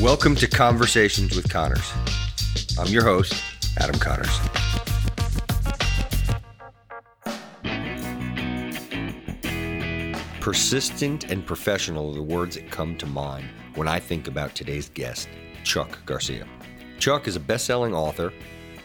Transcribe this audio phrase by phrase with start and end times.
[0.00, 1.92] Welcome to Conversations with Connors.
[2.78, 3.34] I'm your host,
[3.80, 4.30] Adam Connors.
[10.40, 14.88] Persistent and professional are the words that come to mind when I think about today's
[14.88, 15.28] guest,
[15.64, 16.46] Chuck Garcia.
[17.00, 18.32] Chuck is a best selling author,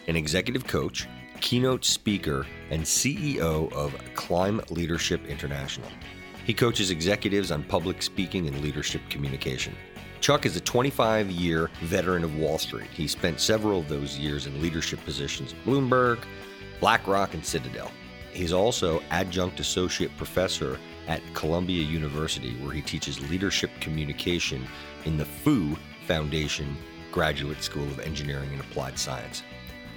[0.08, 1.06] an executive coach,
[1.40, 5.86] keynote speaker, and CEO of Climb Leadership International.
[6.44, 9.76] He coaches executives on public speaking and leadership communication.
[10.24, 12.88] Chuck is a 25 year veteran of Wall Street.
[12.90, 16.18] He spent several of those years in leadership positions at Bloomberg,
[16.80, 17.90] BlackRock, and Citadel.
[18.32, 20.78] He's also adjunct associate professor
[21.08, 24.66] at Columbia University, where he teaches leadership communication
[25.04, 26.74] in the Fu Foundation
[27.12, 29.42] Graduate School of Engineering and Applied Science.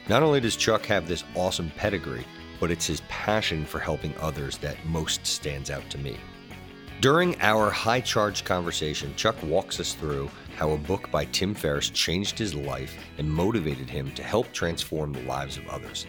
[0.09, 2.25] Not only does Chuck have this awesome pedigree,
[2.59, 6.17] but it's his passion for helping others that most stands out to me.
[6.99, 11.91] During our high charge conversation, Chuck walks us through how a book by Tim Ferriss
[11.91, 16.07] changed his life and motivated him to help transform the lives of others.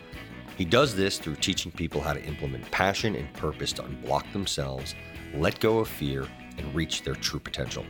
[0.56, 4.94] He does this through teaching people how to implement passion and purpose to unblock themselves,
[5.34, 7.84] let go of fear, and reach their true potential.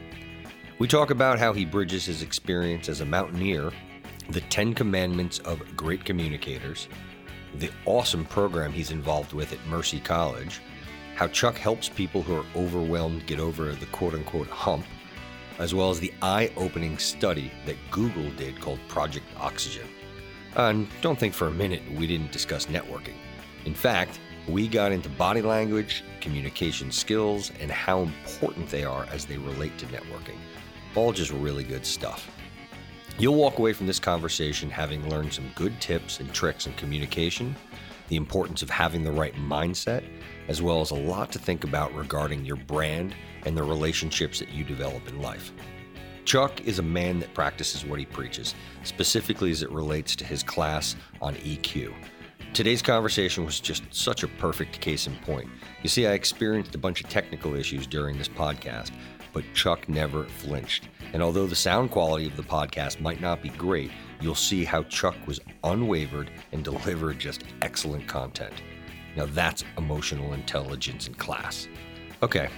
[0.81, 3.71] We talk about how he bridges his experience as a mountaineer,
[4.31, 6.89] the 10 commandments of great communicators,
[7.55, 10.61] the awesome program he's involved with at Mercy College,
[11.19, 14.87] how Chuck helps people who are overwhelmed get over the quote unquote hump,
[15.59, 19.89] as well as the eye opening study that Google did called Project Oxygen.
[20.55, 23.17] And don't think for a minute we didn't discuss networking.
[23.65, 29.25] In fact, we got into body language, communication skills, and how important they are as
[29.25, 30.39] they relate to networking.
[30.95, 32.31] All just really good stuff.
[33.19, 37.57] You'll walk away from this conversation having learned some good tips and tricks in communication,
[38.09, 40.05] the importance of having the right mindset,
[40.49, 44.51] as well as a lot to think about regarding your brand and the relationships that
[44.51, 45.53] you develop in life.
[46.25, 50.43] Chuck is a man that practices what he preaches, specifically as it relates to his
[50.43, 51.95] class on EQ.
[52.55, 55.49] Today's conversation was just such a perfect case in point.
[55.83, 58.91] You see, I experienced a bunch of technical issues during this podcast,
[59.33, 60.89] but Chuck never flinched.
[61.13, 63.91] And although the sound quality of the podcast might not be great,
[64.21, 68.55] you'll see how Chuck was unwavered and delivered just excellent content.
[69.17, 71.69] Now that's emotional intelligence in class.
[72.23, 72.49] Okay,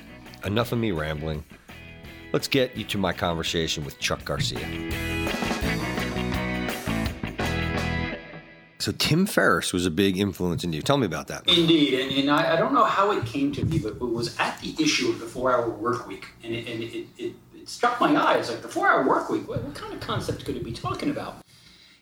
[0.45, 1.45] enough of me rambling.
[2.33, 4.67] Let's get you to my conversation with Chuck Garcia.
[8.79, 10.81] So Tim Ferriss was a big influence in you.
[10.81, 11.47] Tell me about that.
[11.47, 14.39] Indeed, and, and I, I, don't know how it came to me, but it was
[14.41, 18.01] at the issue of the four-hour work week, and it, and it, it, it struck
[18.01, 19.47] my eyes like the four-hour work week.
[19.47, 21.43] What, what kind of concept could it be talking about?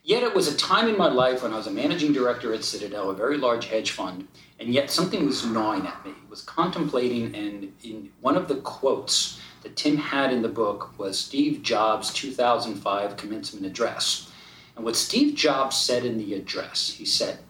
[0.08, 2.64] Yet it was a time in my life when I was a managing director at
[2.64, 4.26] Citadel, a very large hedge fund,
[4.58, 9.38] and yet something was gnawing at me, was contemplating, and in one of the quotes
[9.62, 14.32] that Tim had in the book was Steve Jobs' 2005 commencement address.
[14.76, 17.40] And what Steve Jobs said in the address, he said,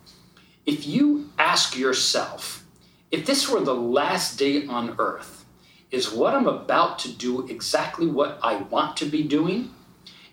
[0.66, 2.66] if you ask yourself,
[3.12, 5.44] if this were the last day on earth,
[5.92, 9.70] is what I'm about to do exactly what I want to be doing?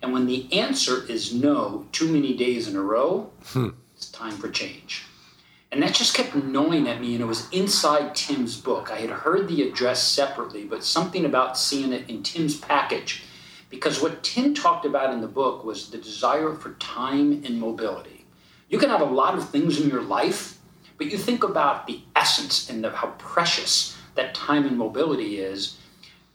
[0.06, 3.70] And when the answer is no, too many days in a row, hmm.
[3.96, 5.04] it's time for change.
[5.72, 8.92] And that just kept gnawing at me, and it was inside Tim's book.
[8.92, 13.24] I had heard the address separately, but something about seeing it in Tim's package.
[13.72, 18.26] Because what Tim talked about in the book was the desire for time and mobility.
[18.70, 20.60] You can have a lot of things in your life,
[21.00, 25.80] but you think about the essence and the, how precious that time and mobility is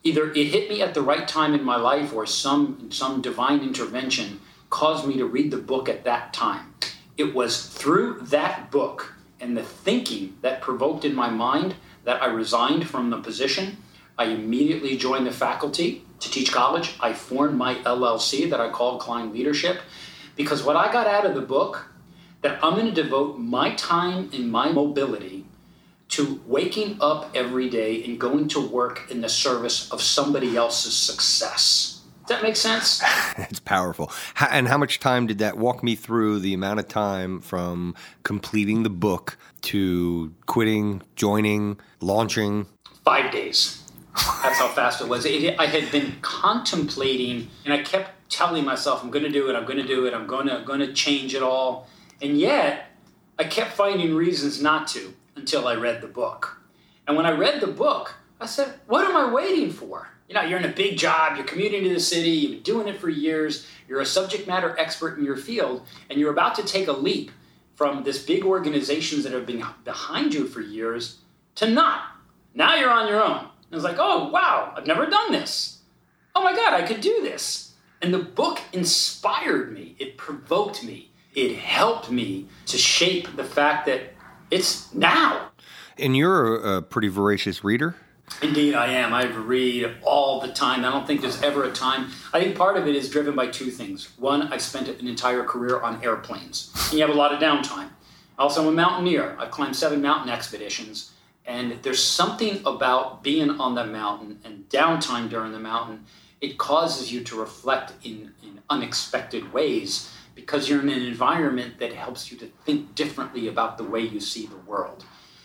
[0.02, 3.60] either it hit me at the right time in my life or some some divine
[3.60, 4.40] intervention
[4.70, 6.74] caused me to read the book at that time.
[7.16, 11.74] It was through that book and the thinking that provoked in my mind
[12.04, 13.78] that i resigned from the position.
[14.16, 16.94] I immediately joined the faculty to teach college.
[17.00, 19.80] I formed my llc that i called climb leadership
[20.36, 21.86] because what i got out of the book
[22.42, 25.44] that i'm going to devote my time and my mobility
[26.10, 30.96] to waking up every day and going to work in the service of somebody else's
[30.96, 32.00] success.
[32.26, 33.02] Does that make sense?
[33.38, 34.12] it's powerful.
[34.50, 37.94] And how much time did that walk me through the amount of time from
[38.24, 42.66] completing the book to quitting, joining, launching?
[43.04, 43.84] Five days.
[44.14, 45.24] That's how fast it was.
[45.24, 49.56] It, I had been contemplating, and I kept telling myself, "I'm going to do it.
[49.56, 50.14] I'm going to do it.
[50.14, 51.88] I'm going to going to change it all."
[52.20, 52.90] And yet,
[53.38, 56.60] I kept finding reasons not to until I read the book.
[57.06, 60.08] And when I read the book, I said, What am I waiting for?
[60.28, 62.86] You know, you're in a big job, you're commuting to the city, you've been doing
[62.86, 66.62] it for years, you're a subject matter expert in your field, and you're about to
[66.62, 67.32] take a leap
[67.74, 71.18] from this big organizations that have been behind you for years
[71.56, 72.02] to not.
[72.54, 73.38] Now you're on your own.
[73.38, 75.78] And it's like, oh, wow, I've never done this.
[76.36, 77.74] Oh my God, I could do this.
[78.02, 83.86] And the book inspired me, it provoked me, it helped me to shape the fact
[83.86, 84.09] that
[84.50, 85.50] it's now.
[85.98, 87.94] And you're a, pretty voracious reader?
[88.42, 89.12] Indeed, I am.
[89.12, 90.84] I read all the time.
[90.84, 92.10] I don't think there's ever a time.
[92.32, 94.12] I think part of it is driven by two things.
[94.18, 97.90] One, I spent an entire career on airplanes, and you have a lot of downtime.
[98.38, 99.36] Also, I'm a mountaineer.
[99.38, 101.12] I've climbed seven mountain expeditions,
[101.44, 106.06] and there's something about being on the mountain and downtime during the mountain.
[106.40, 111.92] It causes you to reflect in, in unexpected ways because you're in an environment that
[111.92, 115.04] helps you to think differently about the way you see the world.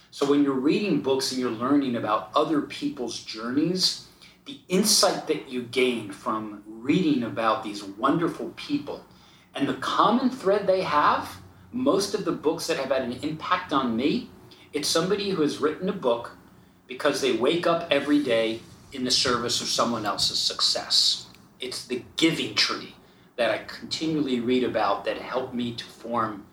[0.10, 4.08] So when you're reading books and you're learning about other people's journeys,
[4.46, 9.04] the insight that you gain from reading about these wonderful people
[9.54, 11.38] and the common thread they have,
[11.72, 14.30] most of the books that have had an impact on me,
[14.72, 16.38] it's somebody who has written a book
[16.88, 18.62] because they wake up every day
[18.94, 21.28] in the service of someone else's success.
[21.60, 22.95] It's the giving tree
[23.36, 26.46] that I continually read about that helped me to form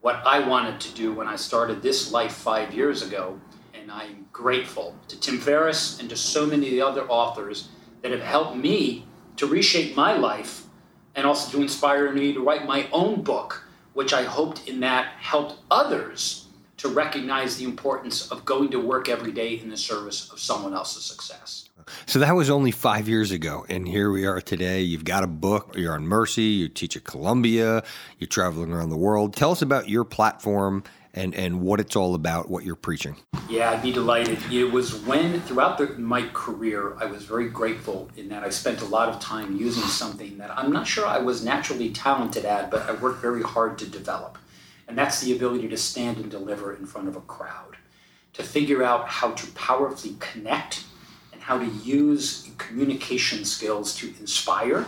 [0.00, 3.40] what I wanted to do when I started this life five years ago.
[3.74, 7.68] And I'm grateful to Tim Ferriss and to so many of the other authors
[8.02, 10.64] that have helped me to reshape my life
[11.14, 15.12] and also to inspire me to write my own book, which I hoped in that
[15.18, 16.46] helped others
[16.78, 20.74] to recognize the importance of going to work every day in the service of someone
[20.74, 21.68] else's success.
[22.06, 23.64] So that was only five years ago.
[23.68, 24.82] And here we are today.
[24.82, 27.82] You've got a book, you're on Mercy, you teach at Columbia,
[28.18, 29.34] you're traveling around the world.
[29.34, 30.84] Tell us about your platform
[31.14, 33.16] and, and what it's all about, what you're preaching.
[33.48, 34.38] Yeah, I'd be delighted.
[34.50, 38.80] It was when, throughout the, my career, I was very grateful in that I spent
[38.80, 42.70] a lot of time using something that I'm not sure I was naturally talented at,
[42.70, 44.38] but I worked very hard to develop.
[44.88, 47.76] And that's the ability to stand and deliver in front of a crowd,
[48.32, 50.84] to figure out how to powerfully connect
[51.42, 54.86] how to use communication skills to inspire,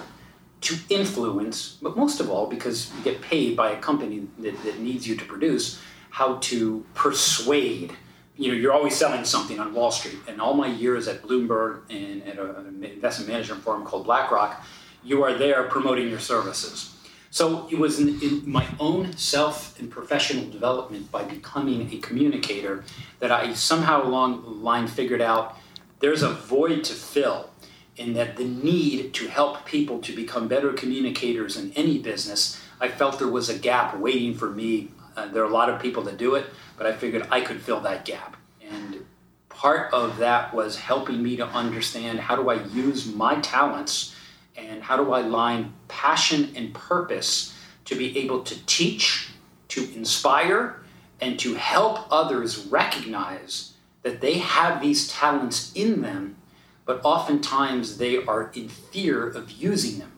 [0.61, 4.79] to influence, but most of all, because you get paid by a company that, that
[4.79, 5.81] needs you to produce,
[6.11, 7.93] how to persuade.
[8.37, 10.19] You know, you're always selling something on Wall Street.
[10.29, 14.65] And all my years at Bloomberg and at an investment management firm called BlackRock,
[15.03, 16.95] you are there promoting your services.
[17.31, 22.85] So it was in, in, my own self and professional development by becoming a communicator
[23.19, 25.59] that I somehow along the line figured out
[26.01, 27.51] there's a void to fill
[27.97, 32.89] in that the need to help people to become better communicators in any business, I
[32.89, 34.91] felt there was a gap waiting for me.
[35.17, 36.47] Uh, there are a lot of people that do it,
[36.77, 38.37] but I figured I could fill that gap.
[38.69, 39.05] And
[39.49, 44.15] part of that was helping me to understand how do I use my talents
[44.57, 49.31] and how do I line passion and purpose to be able to teach,
[49.69, 50.81] to inspire,
[51.21, 53.74] and to help others recognize
[54.05, 56.37] that they have these talents in them,
[56.85, 60.13] but oftentimes they are in fear of using them.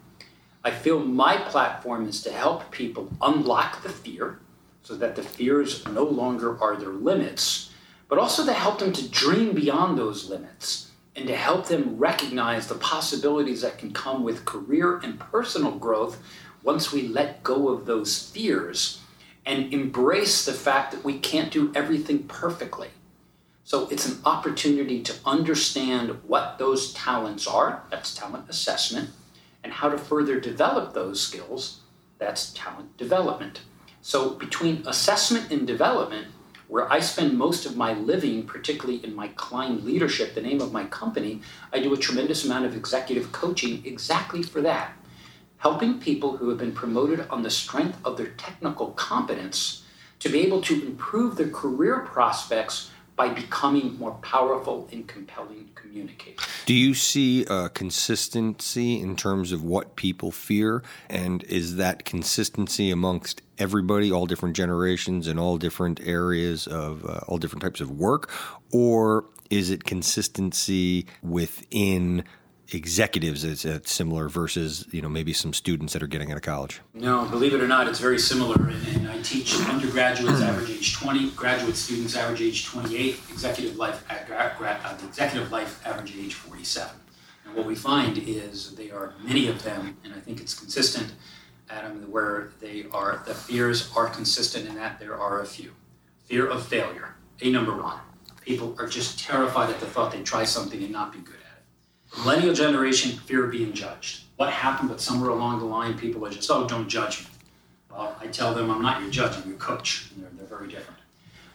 [0.64, 4.40] I feel my platform is to help people unlock the fear
[4.82, 7.70] so that the fears no longer are their limits,
[8.08, 12.66] but also to help them to dream beyond those limits and to help them recognize
[12.66, 16.20] the possibilities that can come with career and personal growth
[16.64, 19.00] once we let go of those fears
[19.46, 22.88] and embrace the fact that we can't do everything perfectly.
[23.66, 29.10] So it's an opportunity to understand what those talents are, that's talent assessment,
[29.64, 31.80] and how to further develop those skills,
[32.18, 33.62] that's talent development.
[34.02, 36.28] So between assessment and development,
[36.68, 40.72] where I spend most of my living, particularly in my Climb leadership, the name of
[40.72, 41.40] my company,
[41.72, 44.92] I do a tremendous amount of executive coaching exactly for that.
[45.56, 49.82] Helping people who have been promoted on the strength of their technical competence
[50.20, 56.44] to be able to improve their career prospects by becoming more powerful and compelling communicators.
[56.66, 60.82] Do you see a consistency in terms of what people fear?
[61.08, 67.20] And is that consistency amongst everybody, all different generations and all different areas of uh,
[67.26, 68.30] all different types of work?
[68.70, 72.24] Or is it consistency within
[72.72, 76.42] executives is it similar versus you know maybe some students that are getting out of
[76.42, 80.70] college no believe it or not it's very similar and, and i teach undergraduates average
[80.70, 86.96] age 20 graduate students average age 28 executive life uh, executive life average age 47
[87.44, 91.12] and what we find is they are many of them and i think it's consistent
[91.70, 95.72] adam where they are the fears are consistent in that there are a few
[96.24, 97.98] fear of failure a number one
[98.46, 101.58] people are just terrified at the thought they try something and not be good at
[101.58, 102.18] it.
[102.20, 104.22] Millennial generation, fear of being judged.
[104.36, 107.30] What happened, but somewhere along the line, people are just, oh, don't judge me.
[107.98, 110.10] I tell them, I'm not your judge, I'm your coach.
[110.16, 111.00] They're, they're very different.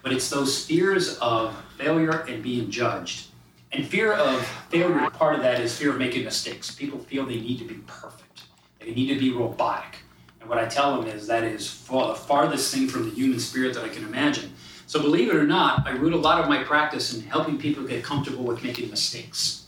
[0.01, 3.27] But it's those fears of failure and being judged.
[3.71, 6.71] And fear of failure, part of that is fear of making mistakes.
[6.71, 8.43] People feel they need to be perfect.
[8.79, 9.99] They need to be robotic.
[10.39, 13.39] And what I tell them is that is far, the farthest thing from the human
[13.39, 14.53] spirit that I can imagine.
[14.87, 17.83] So believe it or not, I root a lot of my practice in helping people
[17.83, 19.67] get comfortable with making mistakes.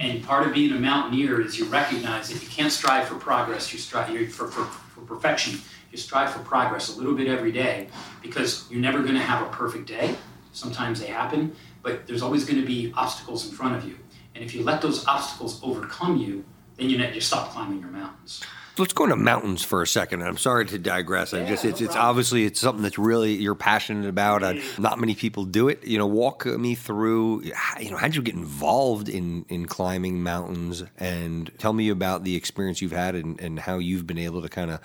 [0.00, 3.72] And part of being a mountaineer is you recognize that you can't strive for progress,
[3.72, 5.60] you strive for, for, for perfection.
[5.92, 7.88] You strive for progress a little bit every day
[8.22, 10.16] because you're never going to have a perfect day.
[10.52, 13.98] Sometimes they happen, but there's always going to be obstacles in front of you.
[14.34, 16.44] And if you let those obstacles overcome you,
[16.76, 18.42] then you, you stop climbing your mountains.
[18.78, 20.22] Let's go into mountains for a second.
[20.22, 21.34] I'm sorry to digress.
[21.34, 24.42] I just it's no it's obviously it's something that's really you're passionate about.
[24.42, 25.86] Uh, not many people do it.
[25.86, 27.42] You know, walk me through.
[27.42, 30.84] You know, how did you get involved in in climbing mountains?
[30.96, 34.48] And tell me about the experience you've had and, and how you've been able to
[34.48, 34.80] kind of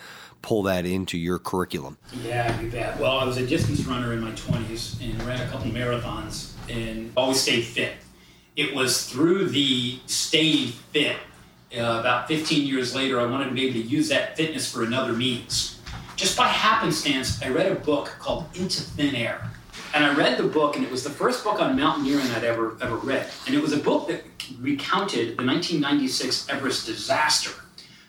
[0.47, 1.97] pull that into your curriculum.
[2.23, 2.97] Yeah, you bet.
[2.97, 7.11] Well, I was a distance runner in my 20s and ran a couple marathons and
[7.17, 7.95] always stayed fit.
[8.55, 11.17] It was through the staying fit
[11.75, 14.85] uh, about 15 years later, I wanted to be able to use that fitness for
[14.85, 15.81] another means.
[16.15, 19.51] Just by happenstance, I read a book called Into Thin Air.
[19.93, 22.77] And I read the book, and it was the first book on mountaineering I'd ever,
[22.81, 23.29] ever read.
[23.45, 24.23] And it was a book that
[24.61, 27.51] recounted the 1996 Everest disaster.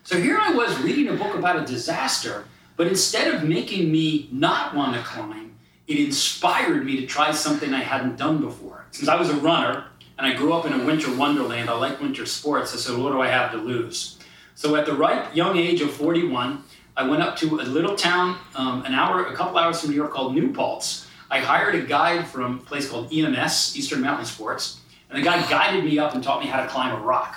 [0.09, 2.47] So here I was reading a book about a disaster,
[2.79, 5.55] but instead of making me not want to climb,
[5.87, 8.87] it inspired me to try something I hadn't done before.
[8.91, 9.85] Since I was a runner,
[10.17, 11.69] and I grew up in a winter wonderland.
[11.69, 12.73] I like winter sports.
[12.73, 14.19] I said, what do I have to lose?
[14.55, 16.65] So at the ripe young age of 41,
[16.97, 19.97] I went up to a little town, um, an hour, a couple hours from New
[19.97, 21.07] York, called New Paltz.
[21.31, 25.47] I hired a guide from a place called EMS, Eastern Mountain Sports, and the guy
[25.50, 27.37] guided me up and taught me how to climb a rock.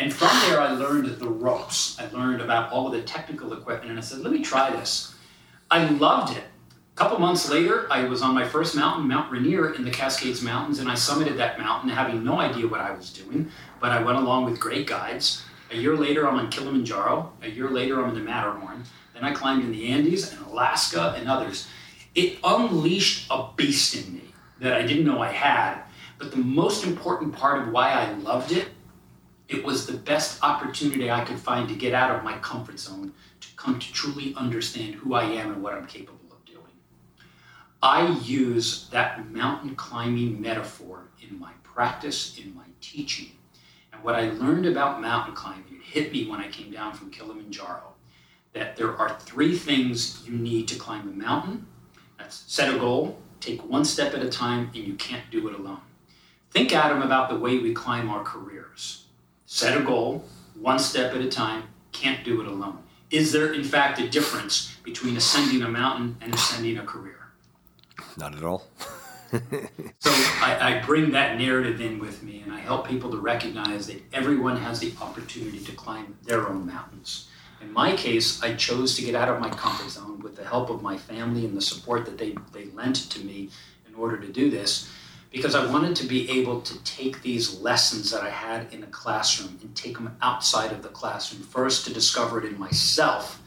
[0.00, 2.00] And from there, I learned the ropes.
[2.00, 5.14] I learned about all of the technical equipment, and I said, let me try this.
[5.70, 6.44] I loved it
[6.92, 10.42] A couple months later, I was on my first mountain, Mount Rainier in the Cascades
[10.42, 14.02] Mountains, and I summited that mountain having no idea what I was doing, but I
[14.02, 15.42] went along with great guides.
[15.70, 17.32] A year later, I'm on Kilimanjaro.
[17.42, 18.84] A year later, I'm in the Matterhorn.
[19.14, 21.68] Then I climbed in the Andes and Alaska and others.
[22.14, 25.82] It unleashed a beast in me that I didn't know I had.
[26.18, 28.68] But the most important part of why I loved it,
[29.50, 33.12] it was the best opportunity I could find to get out of my comfort zone,
[33.40, 36.72] to come to truly understand who I am and what I'm capable of doing.
[37.82, 43.32] I use that mountain climbing metaphor in my practice, in my teaching.
[43.92, 47.10] And what I learned about mountain climbing, it hit me when I came down from
[47.10, 47.94] Kilimanjaro,
[48.52, 51.66] that there are three things you need to climb a mountain.
[52.18, 55.58] That's set a goal, take one step at a time, and you can't do it
[55.58, 55.80] alone.
[56.52, 58.59] Think, Adam, about the way we climb our careers.
[59.52, 62.78] Set a goal, one step at a time, can't do it alone.
[63.10, 67.32] Is there, in fact, a difference between ascending a mountain and ascending a career?
[68.16, 68.68] Not at all.
[69.32, 73.88] so I, I, bring that narrative in with me and I help people to recognize
[73.88, 77.28] that everyone has the opportunity to climb their own mountains.
[77.60, 80.70] In my case, I chose to get out of my comfort zone with the help
[80.70, 83.50] of my family and the support that they, they lent to me
[83.88, 84.88] in order to do this
[85.30, 88.86] because I wanted to be able to take these lessons that I had in the
[88.88, 91.42] classroom and take them outside of the classroom.
[91.42, 93.40] First, to discover it in myself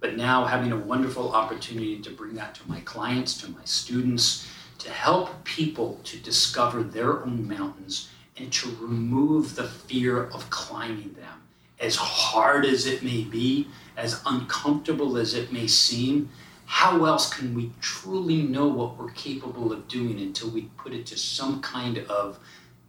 [0.00, 4.48] but now having a wonderful opportunity to bring that to my clients, to my students,
[4.78, 11.14] to help people to discover their own mountains and to remove the fear of climbing
[11.14, 11.42] them.
[11.80, 13.66] As hard as it may be,
[13.96, 16.30] as uncomfortable as it may seem,
[16.68, 21.06] how else can we truly know what we're capable of doing until we put it
[21.06, 22.38] to some kind of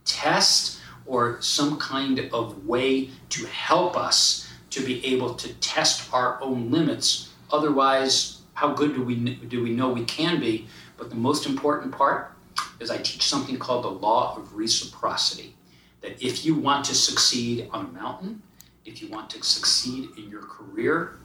[0.04, 6.38] test or some kind of way to help us to be able to test our
[6.42, 7.30] own limits.
[7.50, 10.68] Otherwise, how good do we do we know we can be?
[10.98, 12.32] But the most important part
[12.80, 15.56] is I teach something called the law of reciprocity.
[16.02, 18.42] That if you want to succeed on a mountain,
[18.84, 21.19] if you want to succeed in your career,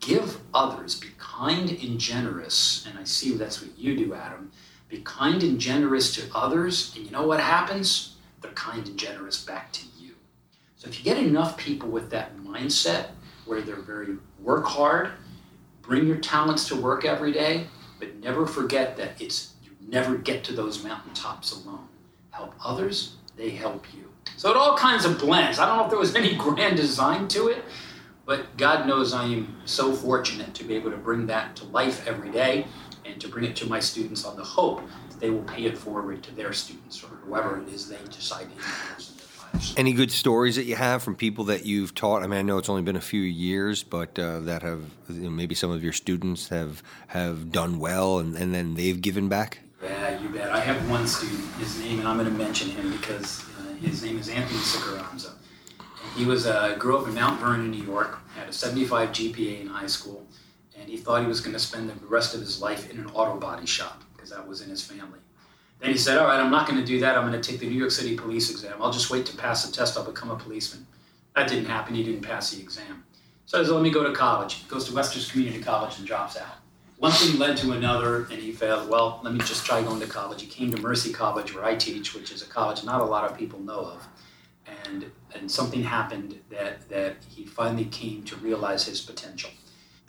[0.00, 2.86] give others, be kind and generous.
[2.88, 4.50] And I see that's what you do, Adam.
[4.88, 8.16] Be kind and generous to others, and you know what happens?
[8.40, 10.14] They're kind and generous back to you.
[10.76, 13.10] So if you get enough people with that mindset
[13.44, 15.10] where they're very work hard,
[15.82, 17.66] bring your talents to work every day,
[17.98, 21.86] but never forget that it's you never get to those mountaintops alone.
[22.30, 24.10] Help others, they help you.
[24.36, 25.58] So it all kinds of blends.
[25.58, 27.64] I don't know if there was any grand design to it,
[28.30, 32.06] but God knows I am so fortunate to be able to bring that to life
[32.06, 32.64] every day
[33.04, 35.76] and to bring it to my students on the hope that they will pay it
[35.76, 39.10] forward to their students or whoever it is they decide to influence.
[39.10, 39.74] In their lives.
[39.76, 42.22] Any good stories that you have from people that you've taught?
[42.22, 45.22] I mean, I know it's only been a few years, but uh, that have you
[45.22, 49.28] know, maybe some of your students have have done well, and, and then they've given
[49.28, 49.58] back.
[49.82, 50.52] Yeah, you bet.
[50.52, 51.52] I have one student.
[51.54, 55.32] His name, and I'm going to mention him because uh, his name is Anthony Sikaramza.
[56.16, 59.66] He was uh, grew up in Mount Vernon, New York, had a 75 GPA in
[59.66, 60.26] high school,
[60.78, 63.06] and he thought he was going to spend the rest of his life in an
[63.08, 65.20] auto body shop because that was in his family.
[65.80, 67.16] Then he said, All right, I'm not going to do that.
[67.16, 68.74] I'm going to take the New York City police exam.
[68.80, 69.96] I'll just wait to pass the test.
[69.96, 70.86] I'll become a policeman.
[71.34, 71.94] That didn't happen.
[71.94, 73.04] He didn't pass the exam.
[73.46, 74.54] So he said, Let me go to college.
[74.54, 76.56] He goes to Westchester Community College and drops out.
[76.98, 78.90] One thing led to another, and he failed.
[78.90, 80.42] Well, let me just try going to college.
[80.42, 83.30] He came to Mercy College, where I teach, which is a college not a lot
[83.30, 84.06] of people know of.
[84.86, 89.50] And, and something happened that, that he finally came to realize his potential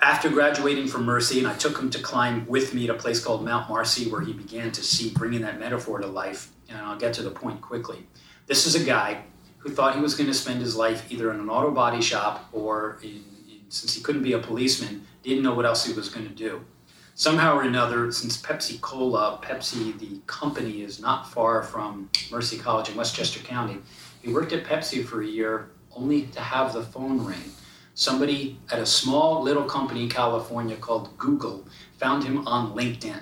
[0.02, 3.24] after graduating from Mercy, and I took him to climb with me at a place
[3.24, 6.52] called Mount Marcy, where he began to see bringing that metaphor to life.
[6.70, 8.08] And I'll get to the point quickly.
[8.48, 9.24] This is a guy
[9.60, 12.50] who thought he was going to spend his life either in an auto body shop
[12.52, 16.10] or, in, in, since he couldn't be a policeman, didn't know what else he was
[16.10, 16.66] going to do.
[17.14, 22.90] Somehow or another, since Pepsi Cola, Pepsi, the company, is not far from Mercy College
[22.90, 23.78] in Westchester County,
[24.22, 27.52] he worked at Pepsi for a year only to have the phone ring
[27.94, 31.66] somebody at a small little company in California called Google
[31.98, 33.22] found him on LinkedIn.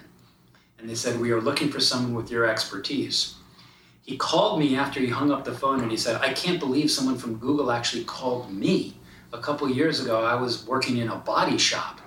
[0.78, 3.36] And they said, We are looking for someone with your expertise.
[4.04, 6.90] He called me after he hung up the phone and he said, I can't believe
[6.90, 8.96] someone from Google actually called me.
[9.34, 11.99] A couple years ago, I was working in a body shop.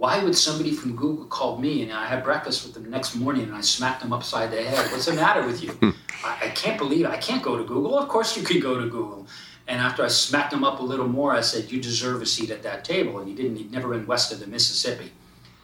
[0.00, 1.82] Why would somebody from Google call me?
[1.82, 4.62] And I had breakfast with them the next morning and I smacked them upside the
[4.62, 4.90] head.
[4.90, 5.72] What's the matter with you?
[5.72, 5.90] Hmm.
[6.24, 7.10] I, I can't believe it.
[7.10, 7.98] I can't go to Google.
[7.98, 9.26] Of course you could go to Google.
[9.68, 12.50] And after I smacked him up a little more, I said, You deserve a seat
[12.50, 13.18] at that table.
[13.18, 15.12] And he didn't, he'd never been west of the Mississippi.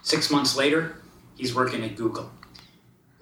[0.03, 0.97] Six months later,
[1.35, 2.31] he's working at Google.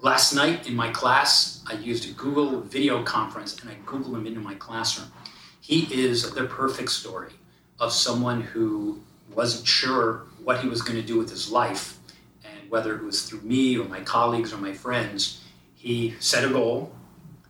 [0.01, 4.27] Last night in my class, I used a Google video conference and I Googled him
[4.27, 5.13] into my classroom.
[5.61, 7.31] He is the perfect story
[7.79, 8.99] of someone who
[9.33, 11.97] wasn't sure what he was going to do with his life.
[12.45, 15.41] And whether it was through me or my colleagues or my friends,
[15.73, 16.93] he set a goal,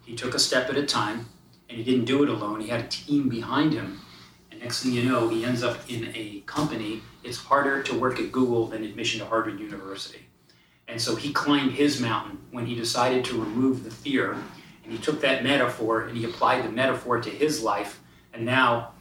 [0.04, 1.28] he took a step at a time,
[1.70, 2.62] and he didn't do it alone.
[2.62, 4.00] He had a team behind him.
[4.50, 7.02] And next thing you know, he ends up in a company.
[7.24, 10.26] It's harder to work at Google than admission to Harvard University.
[10.88, 14.34] And so he climbed his mountain when he decided to remove the fear.
[14.84, 18.00] And he took that metaphor and he applied the metaphor to his life.
[18.34, 18.92] And now,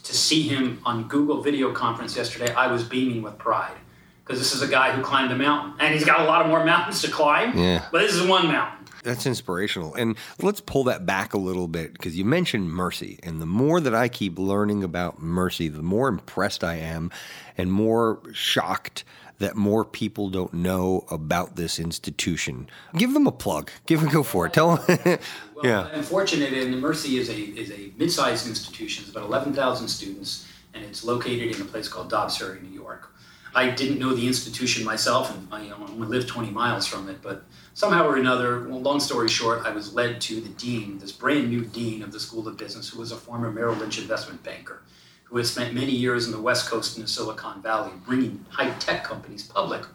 [0.00, 3.76] to see him on Google video conference yesterday, I was beaming with pride.
[4.24, 5.74] Because this is a guy who climbed a mountain.
[5.80, 7.58] And he's got a lot of more mountains to climb.
[7.58, 7.86] Yeah.
[7.90, 8.86] But this is one mountain.
[9.02, 9.94] That's inspirational.
[9.94, 13.18] And let's pull that back a little bit because you mentioned mercy.
[13.22, 17.10] And the more that I keep learning about mercy, the more impressed I am
[17.56, 19.04] and more shocked
[19.40, 22.68] that more people don't know about this institution.
[22.96, 23.70] Give them a plug.
[23.86, 24.52] Give them go for it.
[24.52, 24.98] Tell them.
[25.04, 25.18] well,
[25.64, 25.88] yeah.
[25.92, 29.02] I'm fortunate, and Mercy is a is a mid-sized institution.
[29.02, 33.10] It's about 11,000 students, and it's located in a place called Dobbs Ferry, New York.
[33.54, 37.08] I didn't know the institution myself, and I, you know, only lived 20 miles from
[37.08, 40.98] it, but somehow or another, well, long story short, I was led to the dean,
[40.98, 43.98] this brand new dean of the School of Business, who was a former Merrill Lynch
[43.98, 44.82] investment banker,
[45.30, 48.70] who had spent many years in the West Coast in the Silicon Valley, bringing high
[48.78, 49.86] tech companies public.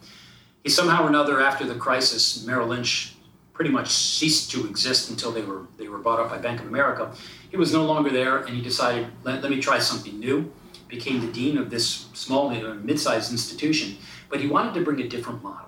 [0.64, 3.14] He somehow or another, after the crisis, Merrill Lynch
[3.52, 6.66] pretty much ceased to exist until they were they were bought up by Bank of
[6.66, 7.14] America.
[7.50, 10.52] He was no longer there, and he decided, let, let me try something new.
[10.88, 13.96] Became the dean of this small, uh, mid-sized institution,
[14.28, 15.66] but he wanted to bring a different model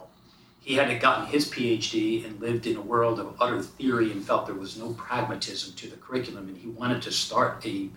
[0.68, 4.44] he had gotten his PhD and lived in a world of utter theory and felt
[4.44, 6.46] there was no pragmatism to the curriculum.
[6.46, 7.88] And he wanted to start a,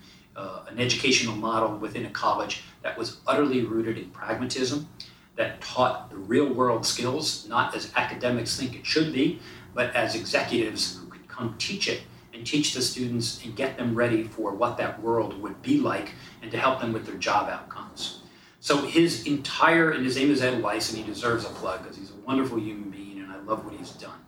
[0.41, 4.87] uh, an educational model within a college that was utterly rooted in pragmatism,
[5.35, 9.39] that taught the real world skills, not as academics think it should be,
[9.73, 12.01] but as executives who could come teach it
[12.33, 16.11] and teach the students and get them ready for what that world would be like
[16.41, 18.21] and to help them with their job outcomes.
[18.59, 21.97] So his entire, and his name is Ed Weiss, and he deserves a plug because
[21.97, 24.19] he's a wonderful human being, and I love what he's done.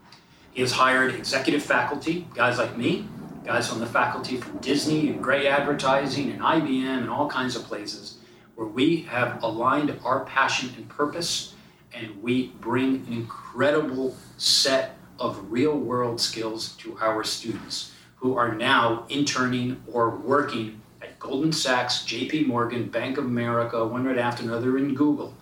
[0.54, 3.08] He has hired executive faculty, guys like me,
[3.44, 7.64] guys on the faculty from Disney and Grey Advertising and IBM and all kinds of
[7.64, 8.18] places,
[8.56, 11.54] where we have aligned our passion and purpose,
[11.94, 18.56] and we bring an incredible set of real world skills to our students who are
[18.56, 24.44] now interning or working at Goldman Sachs, JP Morgan, Bank of America, one right after
[24.44, 25.34] another, and Google.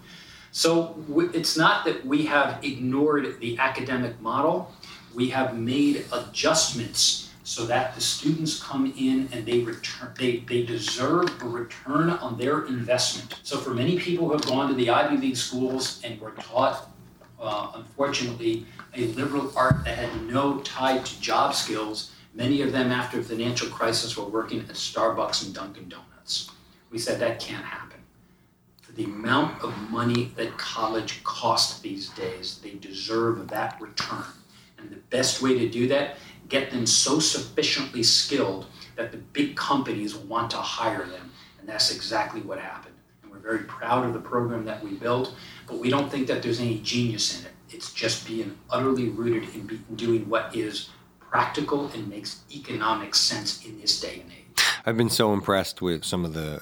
[0.52, 0.96] So
[1.34, 4.74] it's not that we have ignored the academic model,
[5.14, 10.64] we have made adjustments so that the students come in and they return they, they
[10.64, 13.40] deserve a return on their investment.
[13.44, 16.90] So for many people who have gone to the Ivy League schools and were taught
[17.40, 22.92] uh, unfortunately a liberal art that had no tie to job skills, Many of them,
[22.92, 26.50] after the financial crisis, were working at Starbucks and Dunkin' Donuts.
[26.90, 28.00] We said that can't happen.
[28.82, 34.24] For the amount of money that college costs these days, they deserve that return.
[34.78, 36.16] And the best way to do that,
[36.52, 41.32] get them so sufficiently skilled that the big companies want to hire them.
[41.60, 42.94] And that's exactly what happened.
[43.24, 45.34] And we're very proud of the program that we built,
[45.66, 47.54] but we don't think that there's any genius in it.
[47.70, 53.16] It's just being utterly rooted in, be, in doing what is practical and makes economic
[53.16, 54.66] sense in this day and age.
[54.86, 56.62] I've been so impressed with some of the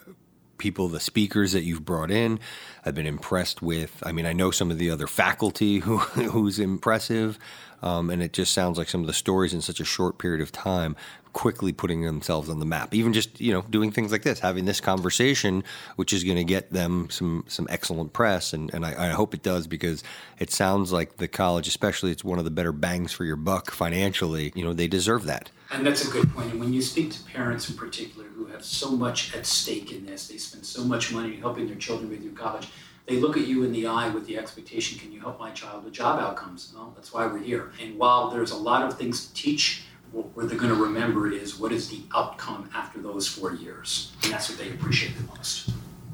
[0.60, 2.40] people, the speakers that you've brought in.
[2.86, 4.04] I've been impressed with.
[4.06, 5.98] I mean, I know some of the other faculty who
[6.30, 7.40] who's impressive,
[7.82, 10.42] um, and it just sounds like some of the stories in such a short period
[10.42, 10.96] of time
[11.34, 12.94] quickly putting themselves on the map.
[12.94, 15.64] Even just you know doing things like this, having this conversation,
[15.96, 19.34] which is going to get them some some excellent press, and and I, I, hope
[19.34, 20.04] it does because
[20.40, 23.72] it sounds like the college, especially, it's one of the better bangs for your buck
[23.72, 24.52] financially.
[24.56, 25.52] You know, they deserve that.
[25.72, 26.52] And that's a good point.
[26.52, 30.06] And when you speak to parents in particular who have so much at stake in
[30.06, 32.70] this, they spend so much money helping their children with through college.
[33.10, 35.84] They look at you in the eye with the expectation, can you help my child
[35.84, 36.72] with job outcomes?
[36.76, 37.72] Well, that's why we're here.
[37.82, 41.58] And while there's a lot of things to teach what they're going to remember is
[41.58, 44.12] what is the outcome after those four years.
[44.24, 45.72] And that's what they appreciate the most.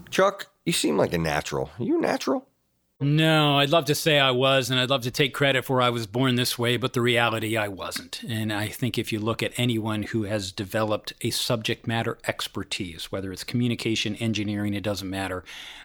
[0.09, 1.69] Chuck, you seem like a natural.
[1.77, 2.47] Are you natural?
[3.05, 5.91] No, I'd love to say I was, and I'd love to take credit for I
[5.91, 8.23] was born this way, but the reality I wasn't.
[8.27, 13.11] And I think if you look at anyone who has developed a subject matter expertise,
[13.11, 15.43] whether it's communication, engineering, it doesn't matter.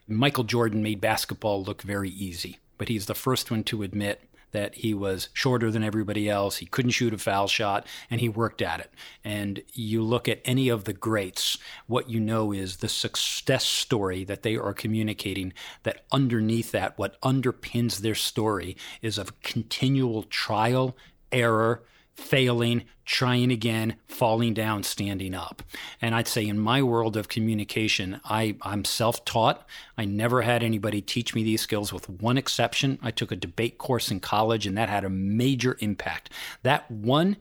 [0.08, 4.22] Michael Jordan made basketball look very easy, but he's the first one to admit
[4.52, 6.56] that he was shorter than everybody else.
[6.56, 8.90] He couldn't shoot a foul shot, and he worked at it.
[9.24, 14.24] And you look at any of the greats, what you know is the success story
[14.24, 20.96] that they are communicating, that underneath that, what underpins their story is of continual trial,
[21.32, 21.82] error,
[22.20, 25.62] failing, trying again, falling down, standing up.
[26.00, 29.66] And I'd say in my world of communication, I, I'm self taught.
[29.98, 32.98] I never had anybody teach me these skills, with one exception.
[33.02, 36.30] I took a debate course in college, and that had a major impact.
[36.62, 37.38] That one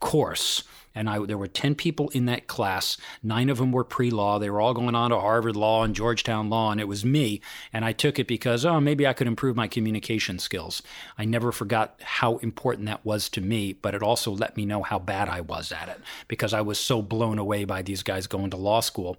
[0.00, 0.64] course
[0.96, 2.96] and I, there were 10 people in that class.
[3.22, 4.38] Nine of them were pre law.
[4.38, 7.42] They were all going on to Harvard Law and Georgetown Law, and it was me.
[7.70, 10.82] And I took it because, oh, maybe I could improve my communication skills.
[11.18, 14.82] I never forgot how important that was to me, but it also let me know
[14.82, 18.26] how bad I was at it because I was so blown away by these guys
[18.26, 19.18] going to law school.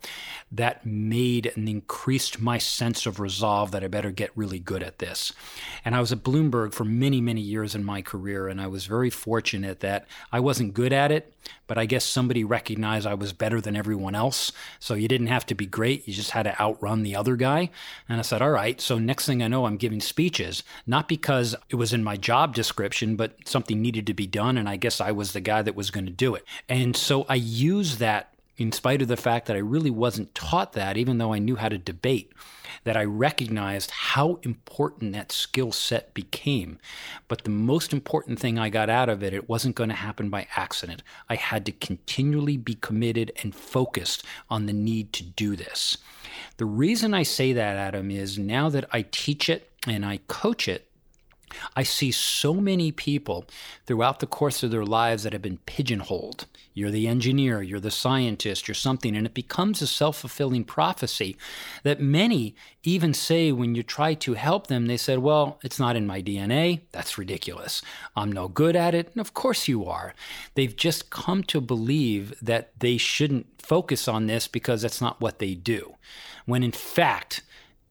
[0.52, 4.98] That made and increased my sense of resolve that I better get really good at
[4.98, 5.32] this.
[5.86, 8.88] And I was at Bloomberg for many, many years in my career, and I was
[8.88, 11.34] very fortunate that I wasn't good at it
[11.68, 14.52] but I guess somebody recognized I was better than everyone else.
[14.80, 16.08] So you didn't have to be great.
[16.08, 17.70] You just had to outrun the other guy.
[18.10, 18.80] And I said, all right.
[18.82, 22.56] So next thing I know, I'm giving speeches, not because it was in my job
[22.56, 24.58] description, but something needed to be done.
[24.58, 26.46] And I guess I was the guy that was going to do it.
[26.68, 30.74] And so I used that in spite of the fact that I really wasn't taught
[30.74, 32.32] that, even though I knew how to debate
[32.84, 36.80] that I recognized how important that skill set became.
[37.28, 40.30] But the most important thing I got out of it, it wasn't going to happen
[40.30, 41.04] by accident.
[41.30, 45.98] I had to continually be committed and focused on the need to do this.
[46.58, 50.68] The reason I say that, Adam, is now that I teach it and I coach
[50.68, 50.87] it,
[51.76, 53.46] I see so many people
[53.86, 56.46] throughout the course of their lives that have been pigeonholed.
[56.74, 61.36] You're the engineer, you're the scientist, you're something, and it becomes a self fulfilling prophecy
[61.84, 65.96] that many even say when you try to help them, they said, Well, it's not
[65.96, 66.82] in my DNA.
[66.92, 67.82] That's ridiculous.
[68.16, 69.10] I'm no good at it.
[69.14, 70.14] And of course you are.
[70.56, 75.40] They've just come to believe that they shouldn't focus on this because that's not what
[75.40, 75.96] they do.
[76.46, 77.42] When in fact,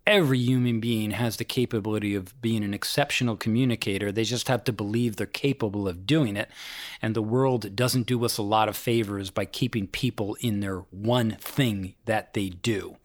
[0.06, 4.12] every human being has the capability of being an exceptional communicator.
[4.12, 6.48] They just have to believe they're capable of doing it.
[7.02, 10.78] And the world doesn't do us a lot of favors by keeping people in their
[10.90, 12.96] one thing that they do.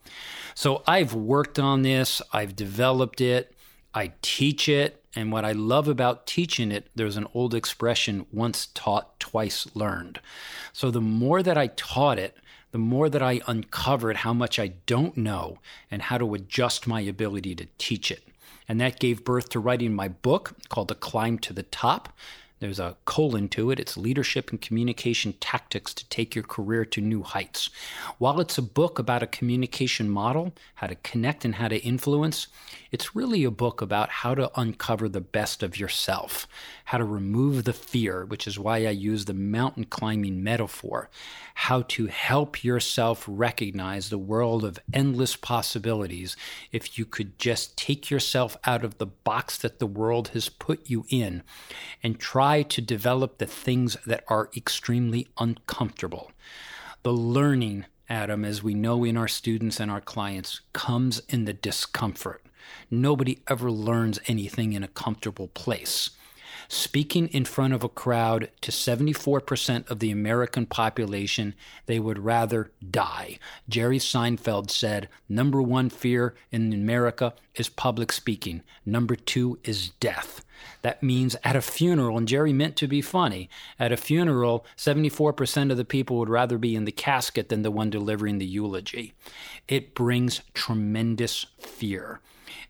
[0.54, 3.54] So I've worked on this, I've developed it,
[3.94, 4.98] I teach it.
[5.14, 10.20] And what I love about teaching it, there's an old expression once taught, twice learned.
[10.72, 12.38] So the more that I taught it,
[12.72, 15.58] the more that I uncovered how much I don't know
[15.90, 18.26] and how to adjust my ability to teach it.
[18.68, 22.12] And that gave birth to writing my book called The Climb to the Top
[22.62, 23.80] there's a colon to it.
[23.80, 27.70] It's leadership and communication tactics to take your career to new heights.
[28.18, 32.46] While it's a book about a communication model, how to connect and how to influence,
[32.92, 36.46] it's really a book about how to uncover the best of yourself,
[36.86, 41.08] how to remove the fear, which is why I use the mountain climbing metaphor,
[41.54, 46.36] how to help yourself recognize the world of endless possibilities
[46.70, 50.88] if you could just take yourself out of the box that the world has put
[50.88, 51.42] you in
[52.02, 56.32] and try to develop the things that are extremely uncomfortable.
[57.02, 61.52] The learning, Adam, as we know in our students and our clients, comes in the
[61.52, 62.44] discomfort.
[62.90, 66.10] Nobody ever learns anything in a comfortable place.
[66.74, 71.54] Speaking in front of a crowd to 74% of the American population,
[71.84, 73.38] they would rather die.
[73.68, 80.46] Jerry Seinfeld said, Number one fear in America is public speaking, number two is death.
[80.80, 85.70] That means at a funeral, and Jerry meant to be funny, at a funeral, 74%
[85.70, 89.12] of the people would rather be in the casket than the one delivering the eulogy.
[89.68, 92.22] It brings tremendous fear.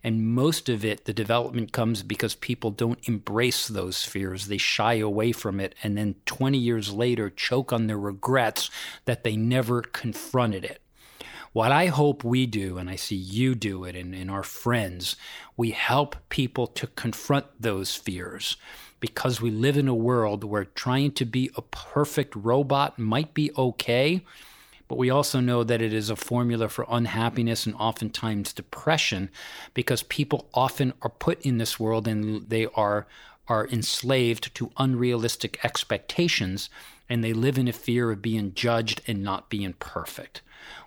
[0.04, 4.48] And most of it, the development comes because people don't embrace those fears.
[4.48, 8.70] They shy away from it and then 20 years later choke on their regrets
[9.04, 10.80] that they never confronted it.
[11.52, 15.16] What I hope we do, and I see you do it and, and our friends,
[15.56, 18.56] we help people to confront those fears
[18.98, 23.50] because we live in a world where trying to be a perfect robot might be
[23.58, 24.24] okay
[24.92, 29.30] but we also know that it is a formula for unhappiness and oftentimes depression
[29.72, 33.06] because people often are put in this world and they are
[33.48, 36.68] are enslaved to unrealistic expectations
[37.08, 40.42] and they live in a fear of being judged and not being perfect.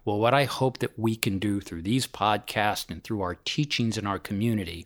[0.06, 3.98] Well, what I hope that we can do through these podcasts and through our teachings
[3.98, 4.86] in our community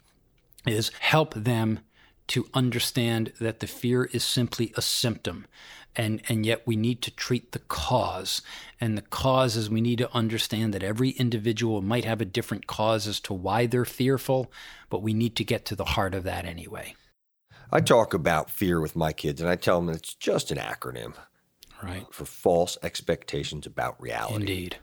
[0.65, 1.81] is help them
[2.29, 5.45] to understand that the fear is simply a symptom
[5.95, 8.41] and and yet we need to treat the cause.
[8.79, 12.67] And the cause is we need to understand that every individual might have a different
[12.67, 14.51] cause as to why they're fearful
[14.89, 16.95] but we need to get to the heart of that anyway.
[17.71, 21.13] I talk about fear with my kids and i tell them it's just an acronym
[21.83, 22.05] right.
[22.11, 24.35] for false expectations about reality.
[24.35, 24.77] Indeed.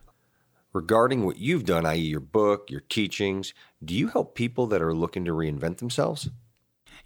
[0.72, 3.54] Regarding what you've done i.e your book your teachings
[3.84, 6.28] do you help people that are looking to reinvent themselves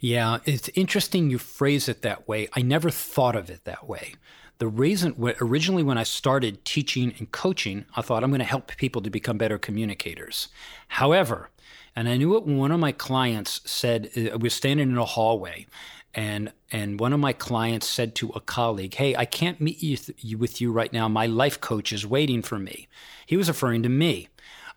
[0.01, 2.49] yeah, it's interesting you phrase it that way.
[2.53, 4.15] I never thought of it that way.
[4.57, 8.75] The reason, originally, when I started teaching and coaching, I thought I'm going to help
[8.77, 10.47] people to become better communicators.
[10.87, 11.51] However,
[11.95, 15.05] and I knew it when one of my clients said, uh, was standing in a
[15.05, 15.67] hallway,
[16.15, 20.37] and and one of my clients said to a colleague, "Hey, I can't meet you
[20.37, 21.07] with you right now.
[21.07, 22.87] My life coach is waiting for me."
[23.25, 24.29] He was referring to me.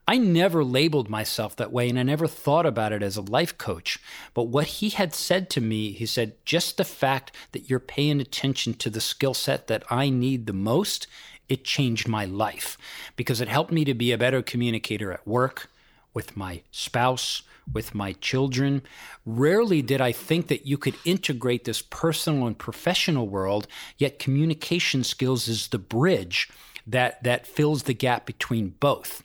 [0.07, 3.57] I never labeled myself that way and I never thought about it as a life
[3.57, 3.99] coach.
[4.35, 8.21] But what he had said to me, he said, just the fact that you're paying
[8.21, 11.07] attention to the skill set that I need the most,
[11.49, 12.77] it changed my life
[13.17, 15.71] because it helped me to be a better communicator at work,
[16.15, 18.83] with my spouse, with my children.
[19.27, 23.67] Rarely did I think that you could integrate this personal and professional world,
[23.99, 26.49] yet communication skills is the bridge
[26.87, 29.25] that that fills the gap between both.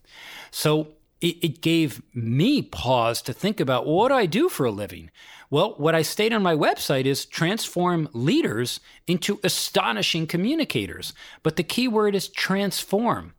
[0.52, 0.90] So
[1.22, 4.72] it, it gave me pause to think about well, what do I do for a
[4.72, 5.12] living?
[5.50, 11.14] Well, what I state on my website is transform leaders into astonishing communicators.
[11.42, 13.34] But the key word is transform.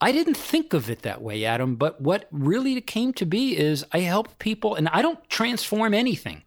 [0.00, 3.86] I didn't think of it that way, Adam, but what really came to be is
[3.92, 6.42] I help people, and I don't transform anything.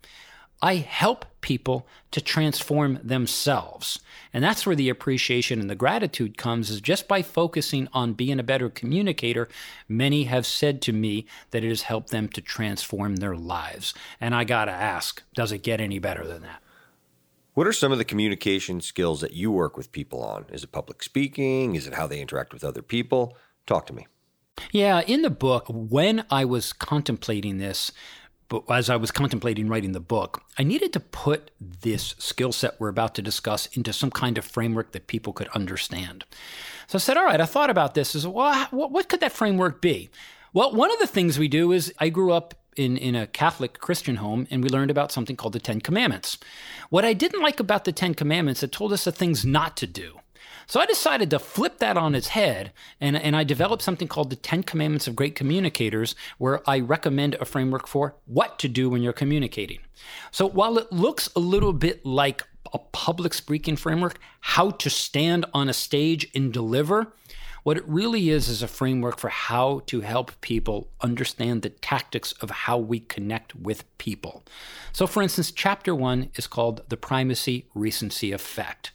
[0.65, 3.99] I help people to transform themselves.
[4.33, 8.39] And that's where the appreciation and the gratitude comes is just by focusing on being
[8.39, 9.47] a better communicator,
[9.87, 13.93] many have said to me that it has helped them to transform their lives.
[14.19, 16.63] And I got to ask, does it get any better than that?
[17.53, 20.47] What are some of the communication skills that you work with people on?
[20.51, 21.75] Is it public speaking?
[21.75, 23.37] Is it how they interact with other people?
[23.67, 24.07] Talk to me.
[24.71, 27.91] Yeah, in the book, when I was contemplating this,
[28.47, 32.79] but as I was contemplating writing the book, I needed to put this skill set
[32.79, 36.25] we're about to discuss into some kind of framework that people could understand.
[36.87, 38.13] So I said, all right, I thought about this.
[38.15, 40.09] Is well, what could that framework be?
[40.53, 43.79] Well, one of the things we do is I grew up in, in a Catholic
[43.79, 46.37] Christian home and we learned about something called the Ten Commandments.
[46.89, 49.87] What I didn't like about the Ten Commandments, it told us the things not to
[49.87, 50.19] do.
[50.67, 54.29] So I decided to flip that on its head, and, and I developed something called
[54.29, 58.89] the 10 Commandments of Great Communicators, where I recommend a framework for what to do
[58.89, 59.79] when you're communicating.
[60.31, 65.45] So while it looks a little bit like a public speaking framework, how to stand
[65.53, 67.13] on a stage and deliver,
[67.63, 72.31] what it really is is a framework for how to help people understand the tactics
[72.33, 74.43] of how we connect with people.
[74.93, 78.91] So, for instance, chapter one is called The Primacy Recency Effect.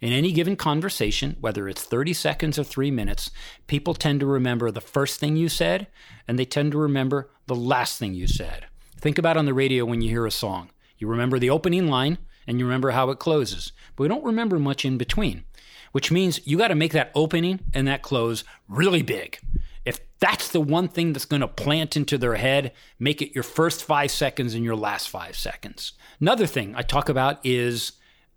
[0.00, 3.30] In any given conversation, whether it's 30 seconds or three minutes,
[3.66, 5.86] people tend to remember the first thing you said
[6.28, 8.66] and they tend to remember the last thing you said.
[9.00, 10.70] Think about on the radio when you hear a song.
[10.98, 14.58] You remember the opening line and you remember how it closes, but we don't remember
[14.58, 15.44] much in between,
[15.92, 19.38] which means you got to make that opening and that close really big.
[19.84, 23.44] If that's the one thing that's going to plant into their head, make it your
[23.44, 25.92] first five seconds and your last five seconds.
[26.20, 27.92] Another thing I talk about is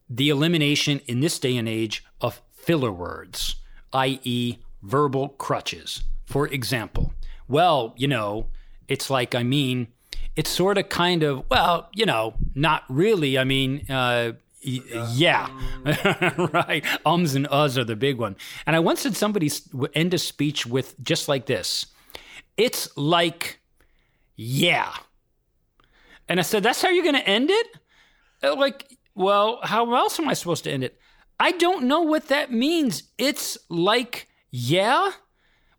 [0.10, 3.58] the elimination in this day and age of filler words,
[3.94, 6.04] i.e., verbal crutches.
[6.26, 7.14] For example,
[7.48, 8.48] well, you know,
[8.88, 9.88] it's like, I mean,
[10.36, 13.38] it's sort of kind of, well, you know, not really.
[13.38, 15.50] I mean, uh, yeah,
[16.54, 16.84] right.
[17.06, 18.36] Ums and uhs are the big one.
[18.66, 19.50] And I once had somebody
[19.94, 21.86] end a speech with just like this
[22.58, 23.60] It's like,
[24.36, 24.94] yeah.
[26.28, 27.68] And I said, That's how you're going to end it?
[28.42, 30.98] Like, well, how else am I supposed to end it?
[31.42, 33.04] I don't know what that means.
[33.18, 35.12] It's like, yeah.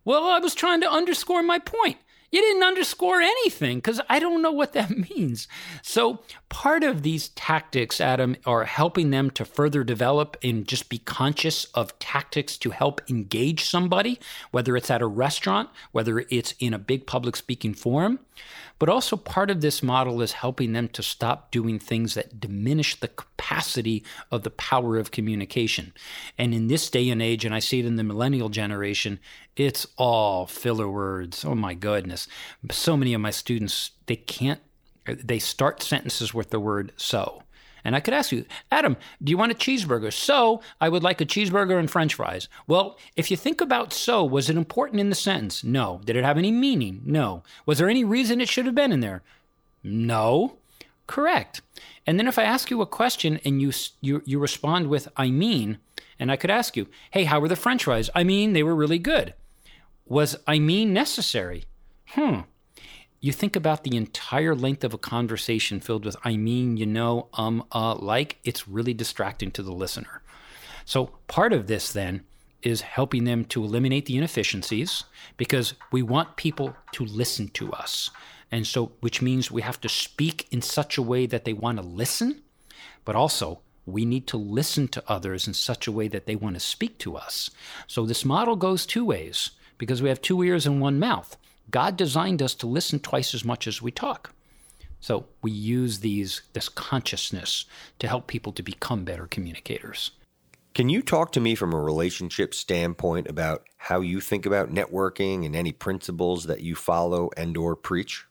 [0.05, 1.97] Well, I was trying to underscore my point.
[2.31, 5.49] You didn't underscore anything because I don't know what that means.
[5.83, 10.99] So, part of these tactics, Adam, are helping them to further develop and just be
[10.99, 16.75] conscious of tactics to help engage somebody, whether it's at a restaurant, whether it's in
[16.75, 18.21] a big public speaking forum.
[18.81, 22.99] But also, part of this model is helping them to stop doing things that diminish
[22.99, 25.93] the capacity of the power of communication.
[26.39, 29.21] And in this day and age, and I see it in the millennial generation,
[29.55, 31.45] it's all filler words.
[31.45, 32.27] Oh my goodness.
[32.71, 34.61] So many of my students, they can't,
[35.05, 37.43] they start sentences with the word so.
[37.85, 40.13] And I could ask you, Adam, do you want a cheeseburger?
[40.13, 42.49] So I would like a cheeseburger and french fries.
[42.67, 45.65] Well, if you think about so, was it important in the sentence?
[45.65, 46.01] No.
[46.05, 47.03] Did it have any meaning?
[47.05, 47.43] No.
[47.67, 49.23] Was there any reason it should have been in there?
[49.83, 50.57] No.
[51.07, 51.61] Correct.
[52.07, 55.31] And then if I ask you a question and you, you, you respond with, I
[55.31, 55.79] mean,
[56.19, 58.11] and I could ask you, hey, how were the french fries?
[58.15, 59.35] I mean, they were really good.
[60.07, 61.65] Was I mean necessary?
[62.09, 62.41] Hmm
[63.21, 67.29] you think about the entire length of a conversation filled with I mean, you know,
[67.35, 70.23] um, uh, like, it's really distracting to the listener.
[70.87, 72.23] So, part of this then
[72.63, 75.05] is helping them to eliminate the inefficiencies
[75.37, 78.11] because we want people to listen to us.
[78.51, 81.79] And so, which means we have to speak in such a way that they want
[81.79, 82.43] to listen,
[83.05, 86.55] but also we need to listen to others in such a way that they want
[86.55, 87.51] to speak to us.
[87.87, 91.37] So, this model goes two ways because we have two ears and one mouth.
[91.71, 94.33] God designed us to listen twice as much as we talk.
[95.01, 97.65] So we use these this consciousness
[97.99, 100.11] to help people to become better communicators.
[100.75, 105.45] Can you talk to me from a relationship standpoint about how you think about networking
[105.45, 108.25] and any principles that you follow and or preach?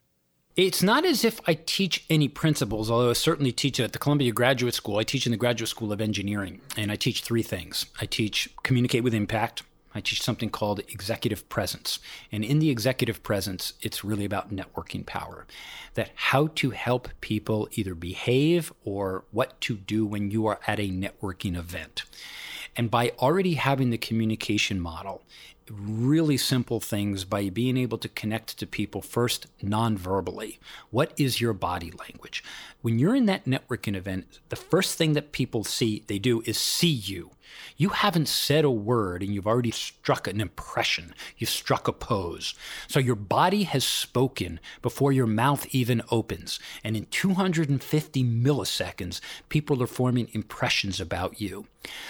[0.56, 3.99] It's not as if I teach any principles, although I certainly teach it at the
[3.99, 4.97] Columbia Graduate School.
[4.97, 7.86] I teach in the Graduate School of Engineering, and I teach three things.
[8.02, 11.99] I teach communicate with impact, I teach something called executive presence.
[12.32, 15.45] And in the executive presence, it's really about networking power.
[15.95, 20.80] That how to help people either behave or what to do when you are at
[20.80, 22.04] a networking event.
[22.75, 25.23] And by already having the communication model,
[25.69, 30.60] really simple things by being able to connect to people first non-verbally.
[30.89, 32.43] What is your body language?
[32.82, 36.58] When you're in that networking event, the first thing that people see they do is
[36.58, 37.32] see you.
[37.78, 41.14] You haven't said a word and you've already struck an impression.
[41.38, 42.54] You've struck a pose.
[42.88, 46.60] So your body has spoken before your mouth even opens.
[46.84, 51.68] And in 250 milliseconds, people are forming impressions about you.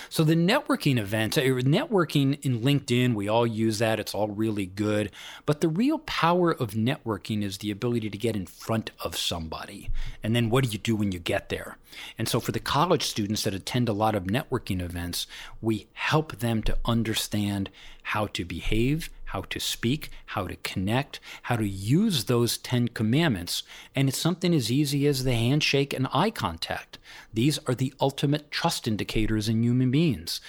[0.09, 3.99] So the networking events, uh, networking in LinkedIn, we all use that.
[3.99, 5.11] It's all really good.
[5.45, 9.89] But the real power of networking is the ability to get in front of somebody.
[10.23, 11.77] And then what do you do when you get there?
[12.17, 15.27] And so for the college students that attend a lot of networking events,
[15.61, 17.69] we help them to understand
[18.03, 23.63] how to behave, how to speak, how to connect, how to use those 10 commandments.
[23.95, 26.97] And it's something as easy as the handshake and eye contact.
[27.33, 30.41] These are the ultimate trust indicators in human beings.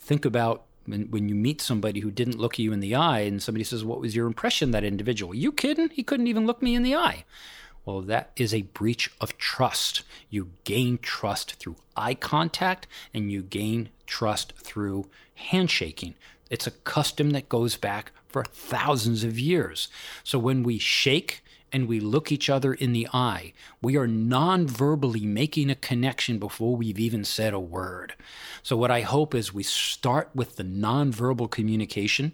[0.00, 3.42] Think about when, when you meet somebody who didn't look you in the eye and
[3.42, 5.34] somebody says, What was your impression that individual?
[5.34, 5.88] You kidding?
[5.88, 7.24] He couldn't even look me in the eye.
[7.84, 10.02] Well, that is a breach of trust.
[10.30, 16.14] You gain trust through eye contact and you gain trust through handshaking.
[16.50, 19.88] It's a custom that goes back for thousands of years.
[20.22, 21.43] So when we shake
[21.74, 26.38] and we look each other in the eye, we are non verbally making a connection
[26.38, 28.14] before we've even said a word.
[28.62, 32.32] So, what I hope is we start with the non-verbal communication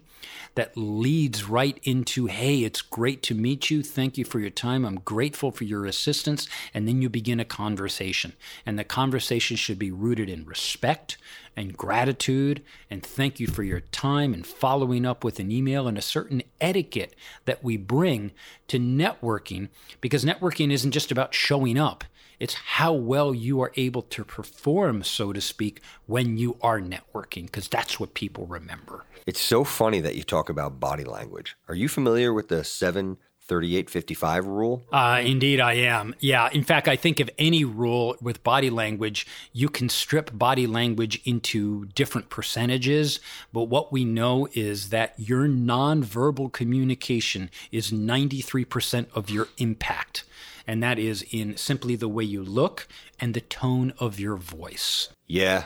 [0.55, 3.83] that leads right into, hey, it's great to meet you.
[3.83, 4.85] Thank you for your time.
[4.85, 6.47] I'm grateful for your assistance.
[6.73, 8.33] And then you begin a conversation.
[8.65, 11.17] And the conversation should be rooted in respect
[11.55, 15.97] and gratitude and thank you for your time and following up with an email and
[15.97, 18.31] a certain etiquette that we bring
[18.67, 22.03] to networking because networking isn't just about showing up.
[22.39, 27.45] It's how well you are able to perform, so to speak, when you are networking,
[27.45, 29.05] because that's what people remember.
[29.27, 31.55] It's so funny that you talk about body language.
[31.67, 33.17] Are you familiar with the seven
[33.51, 34.81] 3855 rule?
[34.93, 36.15] Uh, indeed, I am.
[36.21, 36.47] Yeah.
[36.53, 41.21] In fact, I think of any rule with body language, you can strip body language
[41.25, 43.19] into different percentages.
[43.51, 50.23] But what we know is that your nonverbal communication is 93% of your impact.
[50.65, 52.87] And that is in simply the way you look
[53.19, 55.09] and the tone of your voice.
[55.27, 55.65] Yeah,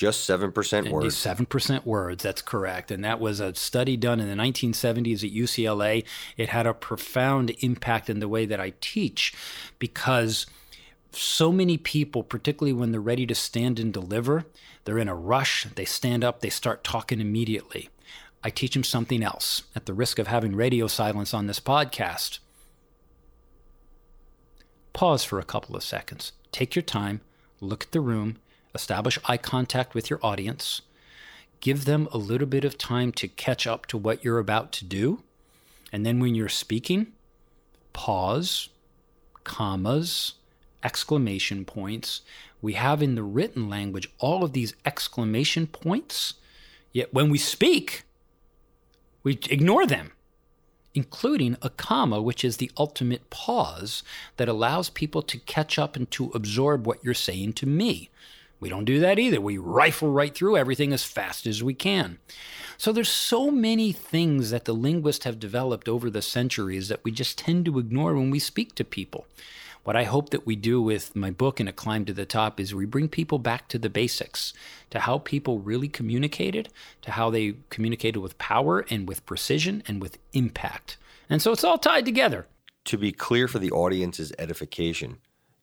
[0.00, 1.14] just 7% words.
[1.14, 2.90] 7% words, that's correct.
[2.90, 6.06] And that was a study done in the 1970s at UCLA.
[6.38, 9.34] It had a profound impact in the way that I teach
[9.78, 10.46] because
[11.12, 14.46] so many people, particularly when they're ready to stand and deliver,
[14.86, 17.90] they're in a rush, they stand up, they start talking immediately.
[18.42, 22.38] I teach them something else at the risk of having radio silence on this podcast.
[24.94, 26.32] Pause for a couple of seconds.
[26.52, 27.20] Take your time,
[27.60, 28.38] look at the room,
[28.74, 30.82] establish eye contact with your audience,
[31.60, 34.84] give them a little bit of time to catch up to what you're about to
[34.84, 35.22] do.
[35.92, 37.08] And then when you're speaking,
[37.92, 38.68] pause,
[39.44, 40.34] commas,
[40.82, 42.22] exclamation points.
[42.62, 46.34] We have in the written language all of these exclamation points,
[46.92, 48.04] yet when we speak,
[49.22, 50.12] we ignore them,
[50.94, 54.02] including a comma, which is the ultimate pause
[54.36, 58.10] that allows people to catch up and to absorb what you're saying to me.
[58.60, 59.40] We don't do that either.
[59.40, 62.18] We rifle right through everything as fast as we can.
[62.76, 67.10] So there's so many things that the linguists have developed over the centuries that we
[67.10, 69.26] just tend to ignore when we speak to people.
[69.82, 72.60] What I hope that we do with my book and a climb to the top
[72.60, 74.52] is we bring people back to the basics,
[74.90, 76.68] to how people really communicated,
[77.00, 80.98] to how they communicated with power and with precision and with impact.
[81.30, 82.46] And so it's all tied together.
[82.86, 85.18] To be clear for the audience's edification,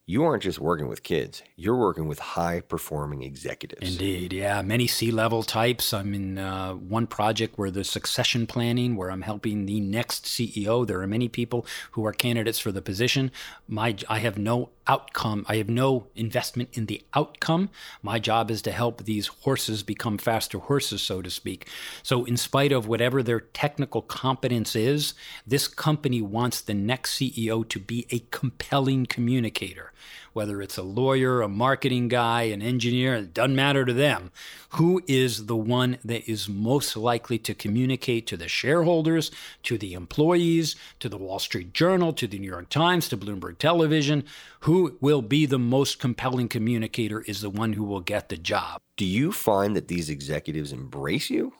[0.08, 3.92] you aren't just working with kids, you're working with high performing executives.
[3.92, 4.62] Indeed, yeah.
[4.62, 5.92] Many C level types.
[5.92, 10.86] I'm in uh, one project where there's succession planning, where I'm helping the next CEO.
[10.86, 13.30] There are many people who are candidates for the position.
[13.68, 15.44] My, I have no outcome.
[15.48, 17.70] I have no investment in the outcome.
[18.02, 21.68] My job is to help these horses become faster horses, so to speak.
[22.02, 25.14] So, in spite of whatever their technical competence is,
[25.46, 29.92] this company wants the next CEO to be a compelling communicator
[30.38, 34.30] whether it's a lawyer, a marketing guy, an engineer, it doesn't matter to them.
[34.74, 39.32] Who is the one that is most likely to communicate to the shareholders,
[39.64, 43.58] to the employees, to the Wall Street Journal, to the New York Times, to Bloomberg
[43.58, 44.22] Television?
[44.60, 48.80] Who will be the most compelling communicator is the one who will get the job.
[48.96, 51.52] Do you find that these executives embrace you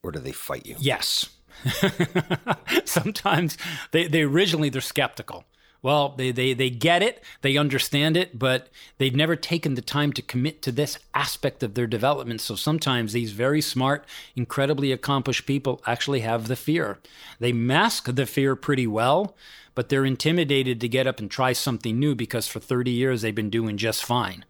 [0.00, 0.76] or do they fight you?
[0.78, 1.28] Yes.
[2.84, 3.58] Sometimes
[3.90, 5.44] they, they originally they're skeptical
[5.82, 8.68] well, they, they, they get it, they understand it, but
[8.98, 12.40] they've never taken the time to commit to this aspect of their development.
[12.40, 14.04] So sometimes these very smart,
[14.36, 16.98] incredibly accomplished people actually have the fear.
[17.40, 19.34] They mask the fear pretty well,
[19.74, 23.34] but they're intimidated to get up and try something new because for 30 years they've
[23.34, 24.44] been doing just fine.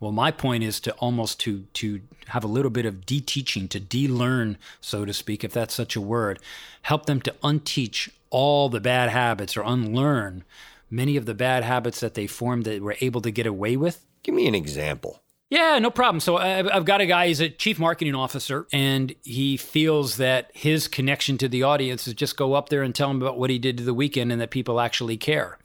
[0.00, 3.80] Well, my point is to almost to to have a little bit of de-teaching, to
[3.80, 6.38] de-learn, so to speak, if that's such a word,
[6.82, 10.44] help them to unteach all the bad habits or unlearn
[10.90, 14.04] many of the bad habits that they formed that were able to get away with.
[14.22, 15.22] Give me an example.
[15.50, 16.20] Yeah, no problem.
[16.20, 20.88] So I've got a guy, he's a chief marketing officer, and he feels that his
[20.88, 23.58] connection to the audience is just go up there and tell them about what he
[23.58, 25.58] did to the weekend and that people actually care.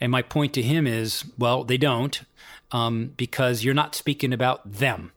[0.00, 2.20] And my point to him is, well, they don't,
[2.70, 5.10] um, because you're not speaking about them.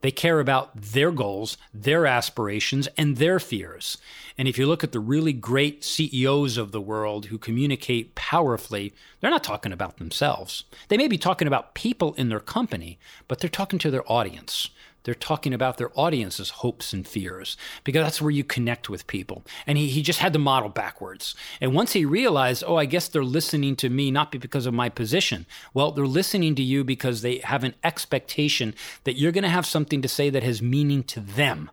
[0.00, 3.98] They care about their goals, their aspirations, and their fears.
[4.36, 8.94] And if you look at the really great CEOs of the world who communicate powerfully,
[9.20, 10.64] they're not talking about themselves.
[10.88, 14.70] They may be talking about people in their company, but they're talking to their audience.
[15.04, 19.44] They're talking about their audience's hopes and fears because that's where you connect with people.
[19.66, 21.34] And he, he just had the model backwards.
[21.60, 24.88] And once he realized, oh, I guess they're listening to me not because of my
[24.88, 25.46] position.
[25.72, 28.74] Well, they're listening to you because they have an expectation
[29.04, 31.70] that you're going to have something to say that has meaning to them.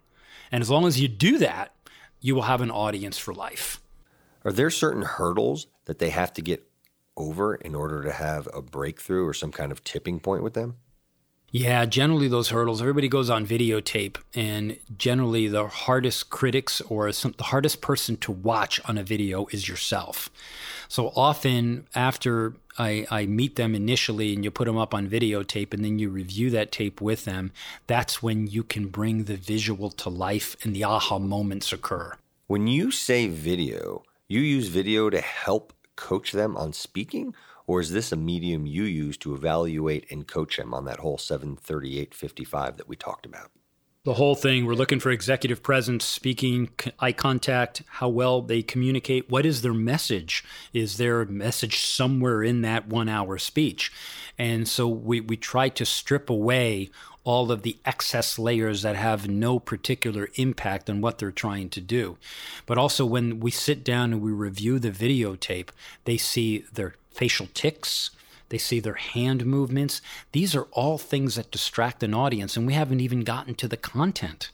[0.52, 1.74] And as long as you do that,
[2.22, 3.82] you will have an audience for life.
[4.44, 6.68] Are there certain hurdles that they have to get
[7.18, 10.78] over in order to have a breakthrough or some kind of tipping point with them?
[11.58, 17.34] Yeah, generally those hurdles, everybody goes on videotape, and generally the hardest critics or some,
[17.38, 20.30] the hardest person to watch on a video is yourself.
[20.90, 25.74] So often after I, I meet them initially and you put them up on videotape
[25.74, 27.54] and then you review that tape with them,
[27.88, 32.18] that's when you can bring the visual to life and the aha moments occur.
[32.48, 37.34] When you say video, you use video to help coach them on speaking
[37.68, 41.18] or is this a medium you use to evaluate and coach him on that whole
[41.18, 43.52] 73855 that we talked about?
[44.06, 44.66] the whole thing.
[44.66, 49.32] We're looking for executive presence, speaking, eye contact, how well they communicate.
[49.32, 50.44] What is their message?
[50.74, 53.92] Is there a message somewhere in that one hour speech?
[54.38, 56.92] And so we, we try to strip away
[57.24, 61.82] all of the excess layers that have no particular impact on what they're trying to
[61.82, 62.18] do.
[62.68, 65.70] But also, when we sit down and we review the videotape,
[66.04, 68.12] they see their facial tics,
[68.50, 70.02] they see their hand movements.
[70.32, 73.78] These are all things that distract an audience, and we haven't even gotten to the
[73.78, 74.52] content.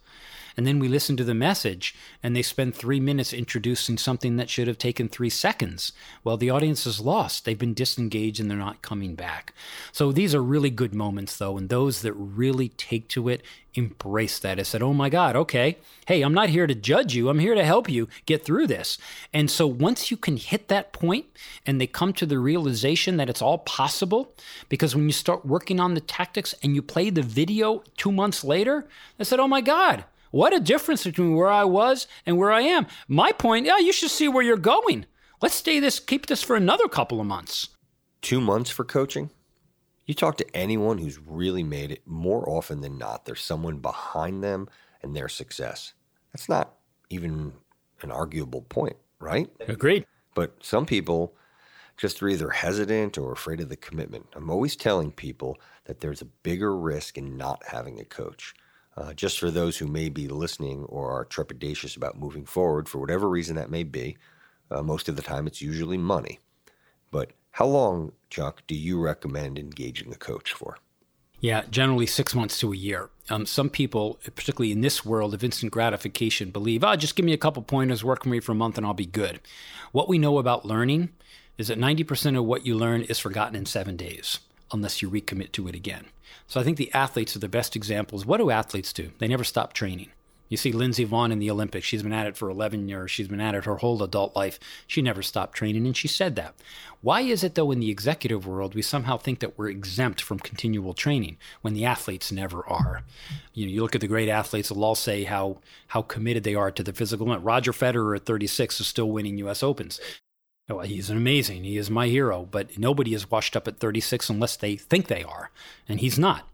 [0.57, 4.49] And then we listen to the message, and they spend three minutes introducing something that
[4.49, 5.93] should have taken three seconds.
[6.23, 7.45] Well, the audience is lost.
[7.45, 9.53] They've been disengaged and they're not coming back.
[9.91, 11.57] So these are really good moments, though.
[11.57, 13.41] And those that really take to it
[13.73, 14.59] embrace that.
[14.59, 15.77] I said, oh my God, okay.
[16.05, 17.29] Hey, I'm not here to judge you.
[17.29, 18.97] I'm here to help you get through this.
[19.33, 21.27] And so once you can hit that point
[21.65, 24.33] and they come to the realization that it's all possible,
[24.67, 28.43] because when you start working on the tactics and you play the video two months
[28.43, 28.87] later,
[29.17, 32.61] I said, oh my God, what a difference between where I was and where I
[32.61, 32.87] am.
[33.07, 35.05] My point, yeah, you should see where you're going.
[35.41, 37.69] Let's stay this, keep this for another couple of months.
[38.21, 39.29] Two months for coaching?
[40.05, 44.43] You talk to anyone who's really made it, more often than not, there's someone behind
[44.43, 44.67] them
[45.01, 45.93] and their success.
[46.33, 46.73] That's not
[47.09, 47.53] even
[48.01, 49.49] an arguable point, right?
[49.67, 50.05] Agreed.
[50.33, 51.35] But some people
[51.97, 54.27] just are either hesitant or afraid of the commitment.
[54.35, 58.53] I'm always telling people that there's a bigger risk in not having a coach.
[58.97, 62.99] Uh, just for those who may be listening or are trepidatious about moving forward, for
[62.99, 64.17] whatever reason that may be,
[64.69, 66.39] uh, most of the time it's usually money.
[67.09, 70.77] But how long, Chuck, do you recommend engaging a coach for?
[71.39, 73.09] Yeah, generally six months to a year.
[73.29, 77.33] Um, some people, particularly in this world of instant gratification, believe, oh, just give me
[77.33, 79.39] a couple pointers, work for me for a month, and I'll be good.
[79.91, 81.09] What we know about learning
[81.57, 84.39] is that 90% of what you learn is forgotten in seven days
[84.71, 86.05] unless you recommit to it again.
[86.47, 88.25] So I think the athletes are the best examples.
[88.25, 89.11] What do athletes do?
[89.19, 90.09] They never stop training.
[90.51, 91.87] You see Lindsey Vonn in the Olympics.
[91.87, 93.09] She's been at it for 11 years.
[93.09, 94.59] She's been at it her whole adult life.
[94.85, 96.55] She never stopped training, and she said that.
[96.99, 100.39] Why is it, though, in the executive world, we somehow think that we're exempt from
[100.39, 103.03] continual training when the athletes never are?
[103.53, 106.55] You know, you look at the great athletes, they'll all say how, how committed they
[106.55, 107.45] are to the physical limit.
[107.45, 109.63] Roger Federer at 36 is still winning U.S.
[109.63, 110.01] Opens.
[110.71, 111.65] Oh, he's amazing.
[111.65, 115.21] He is my hero, but nobody is washed up at 36 unless they think they
[115.21, 115.51] are,
[115.89, 116.49] and he's not.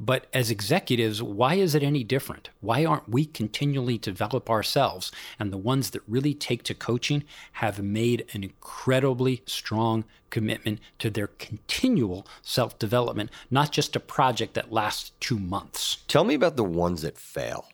[0.00, 2.50] But as executives, why is it any different?
[2.60, 5.12] Why aren't we continually develop ourselves?
[5.38, 11.08] And the ones that really take to coaching have made an incredibly strong commitment to
[11.08, 15.98] their continual self development, not just a project that lasts two months.
[16.08, 17.68] Tell me about the ones that fail.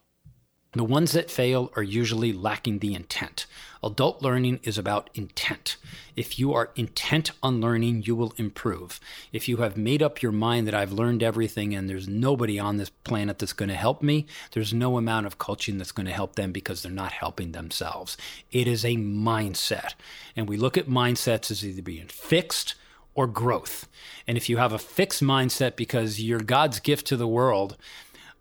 [0.76, 3.46] The ones that fail are usually lacking the intent.
[3.82, 5.78] Adult learning is about intent.
[6.16, 9.00] If you are intent on learning, you will improve.
[9.32, 12.76] If you have made up your mind that I've learned everything and there's nobody on
[12.76, 16.12] this planet that's going to help me, there's no amount of coaching that's going to
[16.12, 18.18] help them because they're not helping themselves.
[18.52, 19.94] It is a mindset.
[20.36, 22.74] And we look at mindsets as either being fixed
[23.16, 23.88] or growth.
[24.26, 27.76] And if you have a fixed mindset because you're God's gift to the world,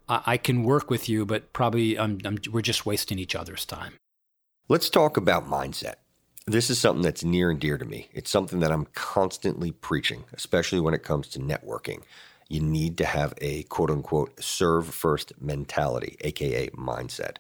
[0.08, 3.94] I can work with you, but probably I'm, I'm, we're just wasting each other's time.
[4.68, 5.96] Let's talk about mindset.
[6.48, 8.10] This is something that's near and dear to me.
[8.14, 12.04] It's something that I'm constantly preaching, especially when it comes to networking.
[12.48, 17.38] You need to have a quote unquote serve first mentality, AKA mindset.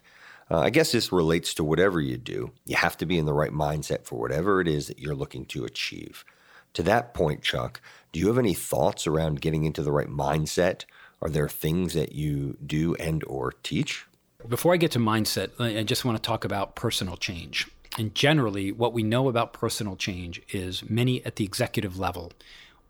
[0.49, 2.51] Uh, I guess this relates to whatever you do.
[2.65, 5.45] You have to be in the right mindset for whatever it is that you're looking
[5.47, 6.25] to achieve.
[6.73, 10.85] To that point, Chuck, do you have any thoughts around getting into the right mindset
[11.25, 14.05] are there things that you do and or teach?
[14.47, 17.67] Before I get to mindset, I just want to talk about personal change.
[17.97, 22.31] And generally, what we know about personal change is many at the executive level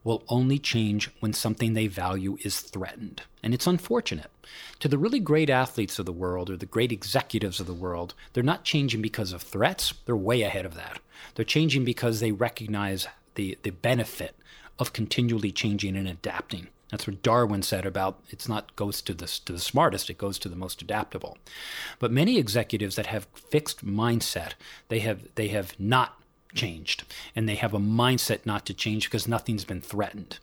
[0.03, 3.21] will only change when something they value is threatened.
[3.41, 4.29] And it's unfortunate.
[4.81, 8.15] To the really great athletes of the world or the great executives of the world,
[8.33, 9.93] they're not changing because of threats.
[10.05, 10.99] They're way ahead of that.
[11.35, 14.35] They're changing because they recognize the, the benefit
[14.77, 16.67] of continually changing and adapting.
[16.91, 20.37] That's what Darwin said about it's not goes to the to the smartest, it goes
[20.39, 21.37] to the most adaptable.
[21.99, 24.53] But many executives that have fixed mindset,
[24.89, 26.21] they have they have not
[26.53, 27.03] changed
[27.35, 30.39] and they have a mindset not to change because nothing's been threatened.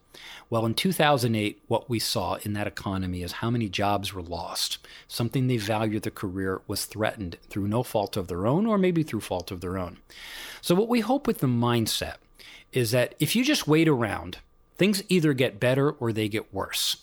[0.50, 4.78] Well, in 2008, what we saw in that economy is how many jobs were lost.
[5.08, 9.02] Something they valued their career was threatened through no fault of their own or maybe
[9.02, 9.98] through fault of their own.
[10.60, 12.16] So, what we hope with the mindset
[12.72, 14.38] is that if you just wait around
[14.82, 16.96] Things either get better or they get worse.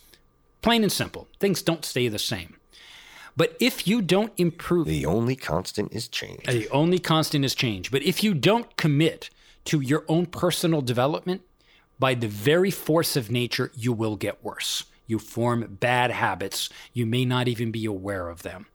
[0.62, 2.58] Plain and simple, things don't stay the same.
[3.38, 6.44] But if you don't improve, the only constant is change.
[6.46, 7.90] The only constant is change.
[7.90, 9.30] But if you don't commit
[9.64, 11.44] to your own personal development,
[11.98, 14.84] by the very force of nature, you will get worse.
[15.08, 16.68] you form bad habits.
[16.92, 18.66] You may not even be aware of them.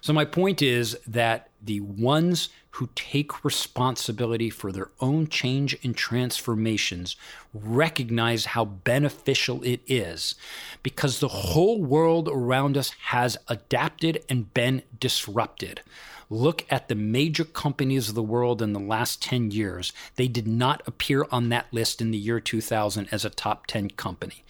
[0.00, 5.96] So, my point is that the ones who take responsibility for their own change and
[5.96, 7.16] transformations
[7.52, 10.34] recognize how beneficial it is
[10.82, 15.82] because the whole world around us has adapted and been disrupted.
[16.30, 19.92] Look at the major companies of the world in the last 10 years.
[20.16, 23.90] They did not appear on that list in the year 2000 as a top 10
[23.90, 24.42] company.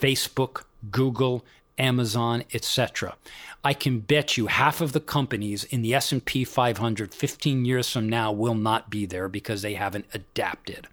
[0.00, 1.44] Facebook, Google,
[1.78, 3.16] Amazon, etc.
[3.64, 8.08] I can bet you half of the companies in the S&P 500 15 years from
[8.08, 10.88] now will not be there because they haven't adapted.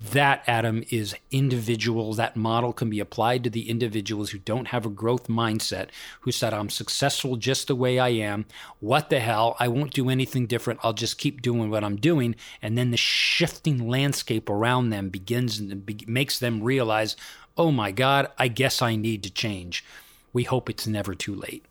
[0.00, 2.14] That, Adam, is individual.
[2.14, 5.88] That model can be applied to the individuals who don't have a growth mindset,
[6.20, 8.46] who said, I'm successful just the way I am.
[8.78, 9.56] What the hell?
[9.58, 10.80] I won't do anything different.
[10.84, 12.36] I'll just keep doing what I'm doing.
[12.62, 17.16] And then the shifting landscape around them begins and makes them realize,
[17.56, 19.84] oh my God, I guess I need to change.
[20.32, 21.64] We hope it's never too late.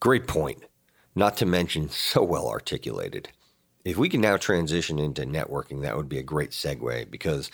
[0.00, 0.62] Great point.
[1.14, 3.28] Not to mention, so well articulated.
[3.84, 7.50] If we can now transition into networking, that would be a great segue because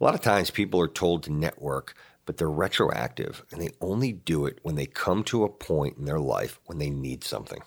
[0.00, 1.94] a lot of times people are told to network,
[2.26, 6.04] but they're retroactive and they only do it when they come to a point in
[6.04, 7.62] their life when they need something.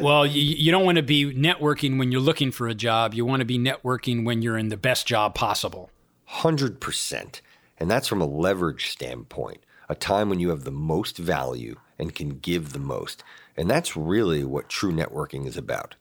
[0.00, 3.14] Well, you, you don't want to be networking when you're looking for a job.
[3.14, 5.90] You want to be networking when you're in the best job possible.
[6.30, 7.40] 100%.
[7.78, 9.58] And that's from a leverage standpoint,
[9.88, 13.22] a time when you have the most value and can give the most.
[13.56, 15.96] And that's really what true networking is about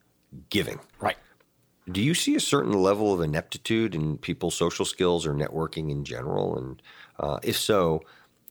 [0.49, 0.79] giving.
[0.99, 1.17] Right.
[1.89, 6.03] Do you see a certain level of ineptitude in people's social skills or networking in
[6.03, 6.57] general?
[6.57, 6.81] And
[7.17, 8.01] uh, if so,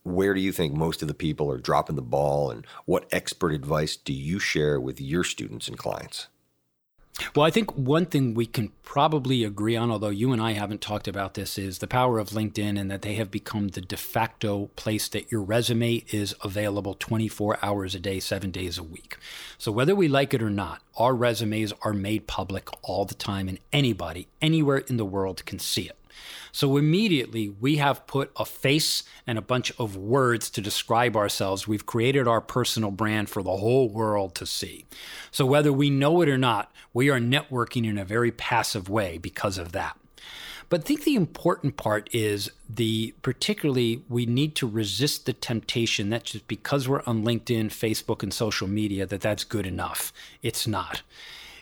[0.05, 2.51] where do you think most of the people are dropping the ball?
[2.51, 6.28] And what expert advice do you share with your students and clients?
[7.35, 10.83] Well, I think one thing we can probably agree on, although you and I haven't
[10.83, 13.97] talked about this, is the power of LinkedIn and that they have become the de
[13.97, 19.17] facto place that your resume is available 24 hours a day, seven days a week.
[19.57, 23.49] So, whether we like it or not, our resumes are made public all the time,
[23.49, 25.97] and anybody, anywhere in the world can see it.
[26.53, 31.69] So immediately we have put a face and a bunch of words to describe ourselves.
[31.69, 34.87] We've created our personal brand for the whole world to see.
[35.31, 39.19] So whether we know it or not, we are networking in a very passive way
[39.19, 39.97] because of that.
[40.69, 46.11] But I think the important part is the particularly we need to resist the temptation
[46.11, 50.12] that just because we're on LinkedIn, Facebook, and social media that that's good enough.
[50.43, 51.03] It's not.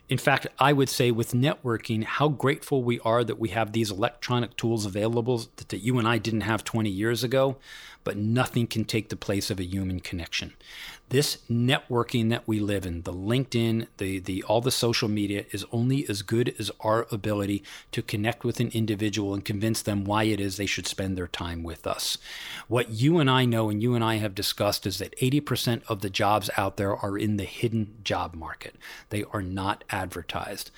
[0.08, 3.90] In fact, I would say with networking, how grateful we are that we have these
[3.90, 7.56] electronic tools available that, that you and I didn't have 20 years ago,
[8.04, 10.52] but nothing can take the place of a human connection
[11.10, 15.64] this networking that we live in, the LinkedIn, the the all the social media is
[15.70, 20.24] only as good as our ability to connect with an individual and convince them why
[20.24, 22.18] it is they should spend their time with us.
[22.68, 26.00] What you and I know and you and I have discussed is that 80% of
[26.00, 28.74] the jobs out there are in the hidden job market.
[29.10, 30.70] They are not advertised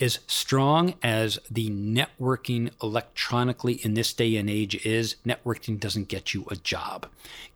[0.00, 6.34] as strong as the networking electronically in this day and age is, networking doesn't get
[6.34, 7.06] you a job.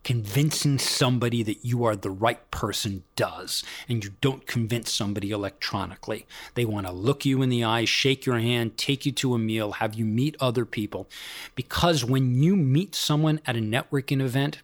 [0.03, 6.26] Convincing somebody that you are the right person does, and you don't convince somebody electronically.
[6.55, 9.38] They want to look you in the eye, shake your hand, take you to a
[9.38, 11.09] meal, have you meet other people.
[11.55, 14.62] Because when you meet someone at a networking event,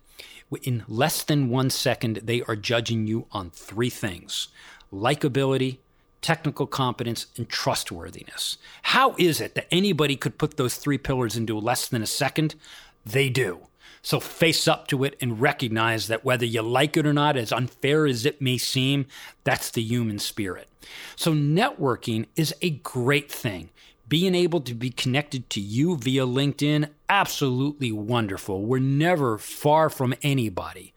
[0.63, 4.49] in less than one second, they are judging you on three things
[4.93, 5.79] likability,
[6.27, 8.59] technical competence, and trustworthiness.
[8.83, 12.57] How is it that anybody could put those three pillars into less than a second?
[13.05, 13.61] They do.
[14.03, 17.53] So face up to it and recognize that whether you like it or not, as
[17.53, 19.07] unfair as it may seem,
[19.45, 20.67] that's the human spirit.
[21.15, 23.71] So networking is a great thing.
[24.09, 28.65] Being able to be connected to you via LinkedIn, absolutely wonderful.
[28.65, 30.93] We're never far from anybody.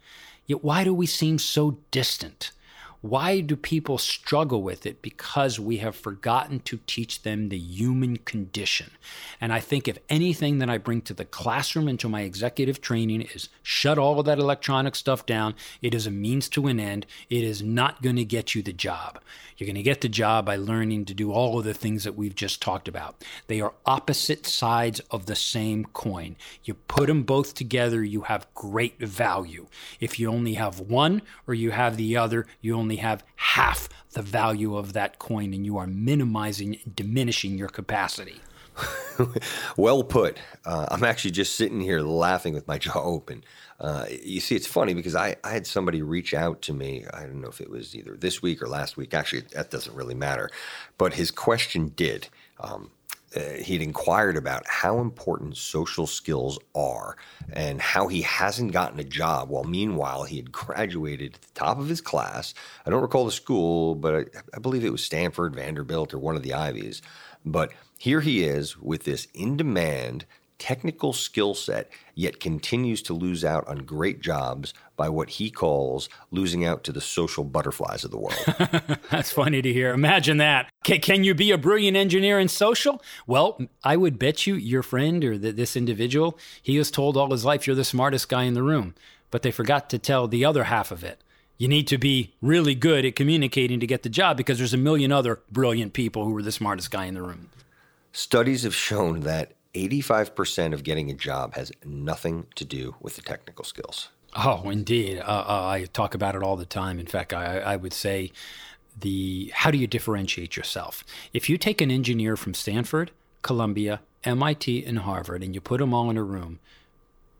[0.48, 2.52] Yet why do we seem so distant?
[3.02, 5.02] Why do people struggle with it?
[5.02, 8.92] Because we have forgotten to teach them the human condition.
[9.40, 12.82] And I think if anything that I bring to the classroom and to my executive
[12.82, 16.80] training is shut all of that electronic stuff down, it is a means to an
[16.80, 17.06] end.
[17.30, 19.20] It is not going to get you the job.
[19.60, 22.16] You're going to get the job by learning to do all of the things that
[22.16, 23.24] we've just talked about.
[23.48, 26.38] They are opposite sides of the same coin.
[26.64, 29.68] You put them both together, you have great value.
[30.00, 34.22] If you only have one or you have the other, you only have half the
[34.22, 38.42] value of that coin and you are minimizing diminishing your capacity.
[39.78, 40.38] well put.
[40.66, 43.44] Uh, I'm actually just sitting here laughing with my jaw open.
[43.80, 47.06] Uh, you see, it's funny because I, I had somebody reach out to me.
[47.14, 49.14] I don't know if it was either this week or last week.
[49.14, 50.50] Actually, that doesn't really matter.
[50.98, 52.28] But his question did.
[52.60, 52.92] Um,
[53.36, 57.16] uh, he'd inquired about how important social skills are
[57.54, 61.80] and how he hasn't gotten a job while meanwhile he had graduated at the top
[61.80, 62.54] of his class.
[62.86, 64.26] I don't recall the school, but I,
[64.56, 67.02] I believe it was Stanford, Vanderbilt, or one of the Ivies.
[67.46, 70.26] But here he is with this in demand
[70.60, 76.10] technical skill set, yet continues to lose out on great jobs by what he calls
[76.30, 79.00] losing out to the social butterflies of the world.
[79.10, 79.94] That's funny to hear.
[79.94, 80.70] Imagine that.
[80.84, 83.02] Can, can you be a brilliant engineer in social?
[83.26, 87.32] Well, I would bet you your friend or the, this individual, he was told all
[87.32, 88.94] his life you're the smartest guy in the room,
[89.32, 91.24] but they forgot to tell the other half of it.
[91.58, 94.78] You need to be really good at communicating to get the job because there's a
[94.78, 97.50] million other brilliant people who are the smartest guy in the room.
[98.12, 103.22] Studies have shown that 85% of getting a job has nothing to do with the
[103.22, 104.10] technical skills.
[104.36, 105.20] Oh, indeed.
[105.20, 107.00] Uh, uh, I talk about it all the time.
[107.00, 108.32] In fact, I, I would say
[109.00, 111.04] the how do you differentiate yourself?
[111.34, 113.12] If you take an engineer from Stanford,
[113.42, 116.60] Columbia, MIT, and Harvard, and you put them all in a room,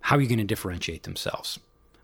[0.02, 1.60] how are you going to differentiate themselves?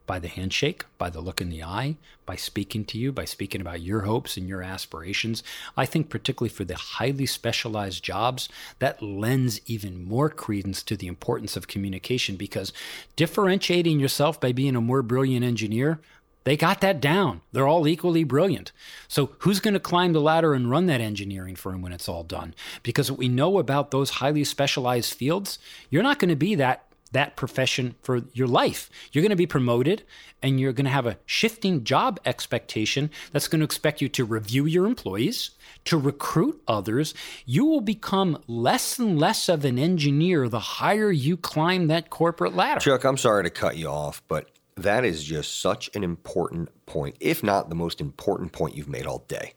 [0.05, 1.95] By the handshake, by the look in the eye,
[2.25, 5.43] by speaking to you, by speaking about your hopes and your aspirations.
[5.75, 8.49] I think, particularly for the highly specialized jobs,
[8.79, 12.73] that lends even more credence to the importance of communication because
[13.15, 15.99] differentiating yourself by being a more brilliant engineer.
[16.45, 17.41] They got that down.
[17.53, 18.71] They're all equally brilliant.
[19.07, 22.23] So, who's going to climb the ladder and run that engineering firm when it's all
[22.23, 22.53] done?
[22.83, 25.57] Because what we know about those highly specialized fields,
[25.89, 28.89] you're not going to be that that profession for your life.
[29.11, 30.03] You're going to be promoted
[30.41, 34.25] and you're going to have a shifting job expectation that's going to expect you to
[34.25, 35.51] review your employees,
[35.85, 37.13] to recruit others.
[37.45, 42.55] You will become less and less of an engineer the higher you climb that corporate
[42.55, 42.81] ladder.
[42.81, 47.15] Chuck, I'm sorry to cut you off, but that is just such an important point,
[47.19, 49.53] if not the most important point you've made all day.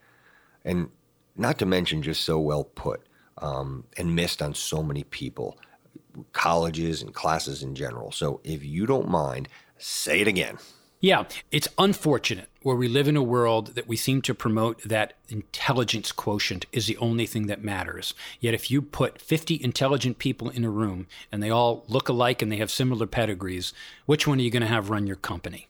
[0.64, 0.90] And
[1.36, 3.02] not to mention, just so well put
[3.38, 5.58] um, and missed on so many people
[6.32, 8.12] colleges and classes in general.
[8.12, 9.48] So if you don't mind,
[9.78, 10.58] say it again.
[11.00, 15.12] Yeah, it's unfortunate where we live in a world that we seem to promote that
[15.28, 18.14] intelligence quotient is the only thing that matters.
[18.40, 22.42] Yet if you put 50 intelligent people in a room and they all look alike
[22.42, 23.72] and they have similar pedigrees,
[24.06, 25.68] which one are you going to have run your company?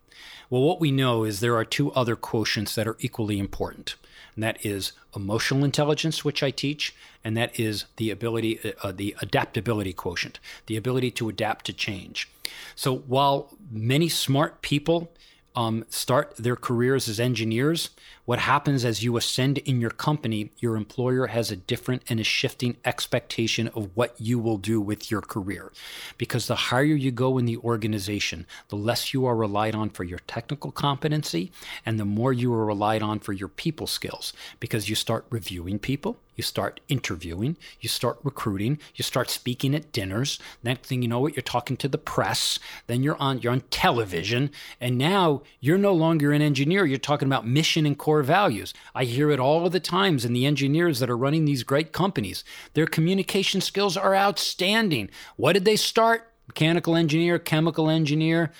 [0.48, 3.96] Well, what we know is there are two other quotients that are equally important
[4.38, 8.92] and that is emotional intelligence, which I teach, and that is the ability, uh, uh,
[8.92, 12.30] the adaptability quotient, the ability to adapt to change.
[12.76, 15.10] So while many smart people
[15.56, 17.90] um, start their careers as engineers,
[18.28, 22.22] what happens as you ascend in your company, your employer has a different and a
[22.22, 25.72] shifting expectation of what you will do with your career.
[26.18, 30.04] Because the higher you go in the organization, the less you are relied on for
[30.04, 31.50] your technical competency
[31.86, 34.34] and the more you are relied on for your people skills.
[34.60, 39.90] Because you start reviewing people, you start interviewing, you start recruiting, you start speaking at
[39.90, 40.38] dinners.
[40.62, 42.60] Next thing you know, what you're talking to the press.
[42.86, 46.86] Then you're on you're on television, and now you're no longer an engineer.
[46.86, 48.74] You're talking about mission and core values.
[48.94, 51.92] I hear it all of the times in the engineers that are running these great
[51.92, 52.44] companies.
[52.74, 55.10] Their communication skills are outstanding.
[55.36, 56.32] What did they start?
[56.46, 58.52] Mechanical engineer, chemical engineer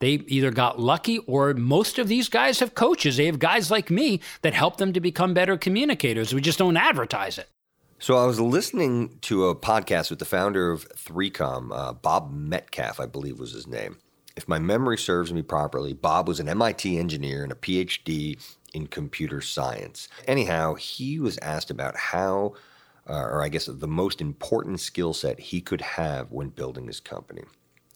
[0.00, 3.16] they either got lucky or most of these guys have coaches.
[3.16, 6.34] They have guys like me that help them to become better communicators.
[6.34, 7.48] We just don't advertise it.
[7.98, 12.98] So I was listening to a podcast with the founder of 3Com, uh, Bob Metcalfe,
[12.98, 13.98] I believe was his name.
[14.36, 18.38] If my memory serves me properly, Bob was an MIT engineer and a PhD
[18.72, 20.08] in computer science.
[20.26, 22.54] Anyhow, he was asked about how,
[23.08, 27.00] uh, or I guess the most important skill set he could have when building his
[27.00, 27.42] company.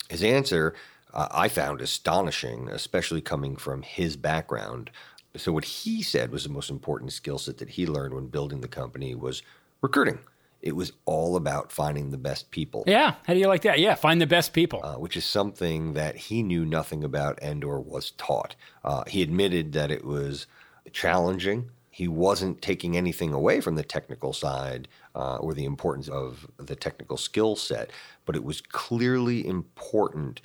[0.09, 0.75] His answer
[1.15, 4.91] uh, I found astonishing, especially coming from his background.
[5.37, 8.61] So, what he said was the most important skill set that he learned when building
[8.61, 9.43] the company was
[9.81, 10.19] recruiting.
[10.61, 12.85] It was all about finding the best people.
[12.87, 13.79] Yeah, how do you like that?
[13.79, 17.81] Yeah, find the best people, uh, which is something that he knew nothing about and/or
[17.81, 18.57] was taught.
[18.83, 20.47] Uh, he admitted that it was
[20.93, 21.71] challenging.
[21.91, 26.75] He wasn't taking anything away from the technical side uh, or the importance of the
[26.75, 27.91] technical skill set,
[28.27, 30.41] but it was clearly important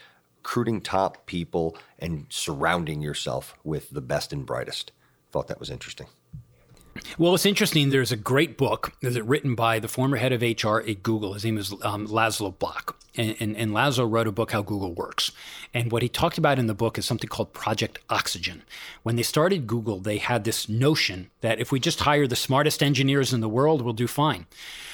[0.50, 4.92] recruiting top people and surrounding yourself with the best and brightest.
[5.32, 6.08] Thought that was interesting.
[7.18, 7.90] Well, it's interesting.
[7.90, 11.34] There's a great book that's written by the former head of HR at Google.
[11.34, 12.98] His name is um, Laszlo Bock.
[13.16, 15.32] And, and, and Laszlo wrote a book, How Google Works.
[15.74, 18.64] And what he talked about in the book is something called Project Oxygen.
[19.04, 22.82] When they started Google, they had this notion that if we just hire the smartest
[22.82, 24.46] engineers in the world, we'll do fine.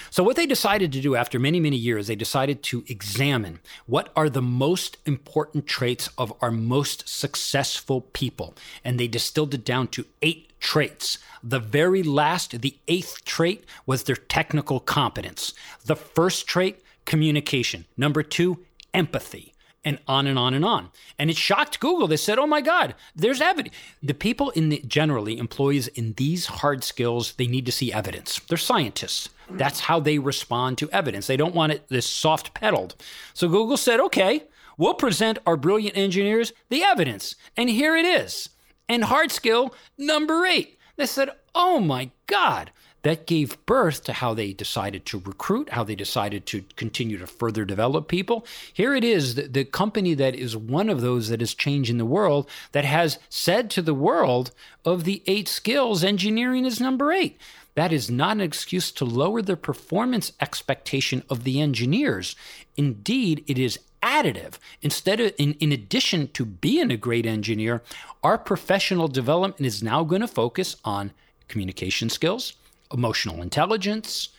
[0.10, 4.14] So, what they decided to do after many, many years, they decided to examine what
[4.16, 8.56] are the most important traits of our most successful people.
[8.84, 11.20] And they distilled it down to eight traits.
[11.44, 15.54] The very last, the eighth trait, was their technical competence.
[15.86, 17.86] The first trait, communication.
[17.96, 19.54] Number two, empathy
[19.84, 20.90] and on and on and on.
[21.20, 22.08] And it shocked Google.
[22.08, 26.48] They said, "Oh my God, there's evidence." The people in the generally employees in these
[26.48, 28.40] hard skills, they need to see evidence.
[28.48, 29.30] They're scientists.
[29.48, 31.28] That's how they respond to evidence.
[31.28, 32.96] They don't want it this soft pedaled.
[33.36, 34.46] So Google said, "Okay,
[34.80, 38.50] we'll present our brilliant engineers the evidence, and here it is."
[38.88, 40.78] And hard skill number eight.
[40.96, 42.72] They said, "Oh my God."
[43.06, 47.28] that gave birth to how they decided to recruit, how they decided to continue to
[47.28, 48.44] further develop people.
[48.74, 52.04] Here it is, the, the, company that is one of those that is changing the
[52.06, 54.50] world, that has said to the world
[54.84, 57.38] of the eight skills, engineering is number eight.
[57.76, 62.36] That is not an excuse to lower the performance expectation of the engineers.
[62.76, 64.54] Indeed, it is additive.
[64.82, 67.82] Instead of, in, in addition to being a great engineer,
[68.24, 71.12] our professional development is now going to focus on
[71.48, 72.54] communication skills
[72.94, 74.30] emotional intelligence,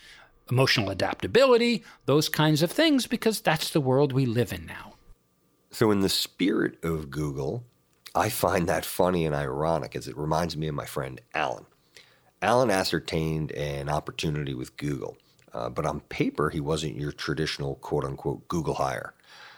[0.50, 4.94] emotional adaptability, those kinds of things, because that's the world we live in now.
[5.72, 7.64] So, in the spirit of Google,
[8.14, 11.66] I find that funny and ironic as it reminds me of my friend Alan.
[12.40, 15.16] Alan ascertained an opportunity with Google,
[15.52, 19.12] uh, but on paper, he wasn't your traditional quote unquote Google hire.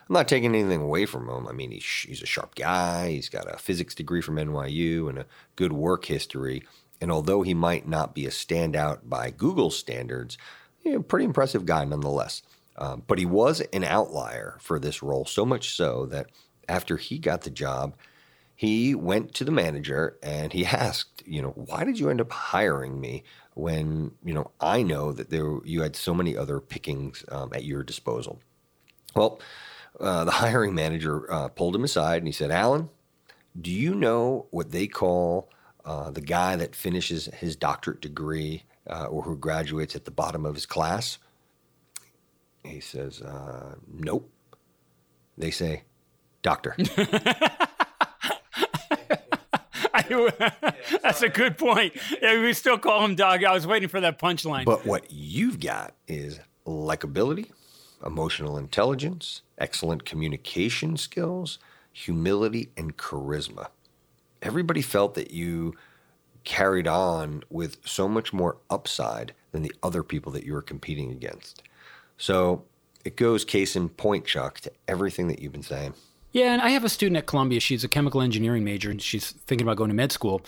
[0.08, 1.46] I'm not taking anything away from him.
[1.46, 5.18] I mean, he's, he's a sharp guy, he's got a physics degree from NYU and
[5.18, 6.62] a good work history.
[7.00, 10.38] And although he might not be a standout by Google standards,
[10.82, 12.42] you know, pretty impressive guy nonetheless.
[12.76, 16.30] Um, but he was an outlier for this role, so much so that
[16.68, 17.94] after he got the job,
[18.54, 22.32] he went to the manager and he asked, you know, why did you end up
[22.32, 27.24] hiring me when, you know, I know that there you had so many other pickings
[27.28, 28.40] um, at your disposal?
[29.14, 29.40] Well,
[30.00, 32.90] uh, the hiring manager uh, pulled him aside and he said, Alan,
[33.60, 35.50] do you know what they call
[35.84, 40.44] uh, the guy that finishes his doctorate degree uh, or who graduates at the bottom
[40.44, 41.18] of his class?
[42.64, 44.30] He says, uh, Nope.
[45.36, 45.84] They say,
[46.42, 46.76] Doctor.
[51.02, 51.94] That's a good point.
[52.20, 53.44] Yeah, we still call him Dog.
[53.44, 54.64] I was waiting for that punchline.
[54.64, 57.50] But what you've got is likability,
[58.04, 61.58] emotional intelligence, excellent communication skills,
[61.92, 63.68] humility, and charisma
[64.42, 65.74] everybody felt that you
[66.44, 71.10] carried on with so much more upside than the other people that you were competing
[71.10, 71.62] against.
[72.16, 72.64] So
[73.04, 75.94] it goes case in point, Chuck, to everything that you've been saying.
[76.30, 77.58] Yeah, and I have a student at Columbia.
[77.58, 80.42] She's a chemical engineering major and she's thinking about going to med school.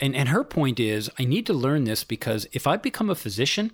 [0.00, 3.14] And and her point is I need to learn this because if I become a
[3.14, 3.70] physician,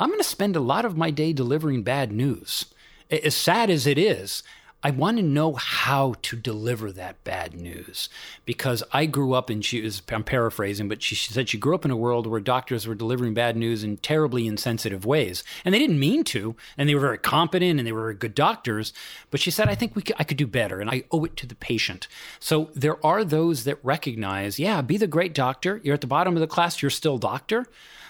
[0.00, 2.66] I'm going to spend a lot of my day delivering bad news.
[3.10, 4.42] As sad as it is,
[4.82, 8.08] I want to know how to deliver that bad news
[8.44, 11.74] because I grew up and she was, I'm paraphrasing, but she, she, said she grew
[11.74, 15.42] up in a world where doctors were delivering bad news in terribly insensitive ways.
[15.64, 18.92] And they didn't mean to, and they were very competent and they were good doctors.
[19.30, 21.36] But she said, I think we could, I could do better and I owe it
[21.38, 22.06] to the patient.
[22.38, 25.80] So there are those that recognize, yeah, be the great doctor.
[25.82, 27.66] You're at the bottom of the class, you're still doctor.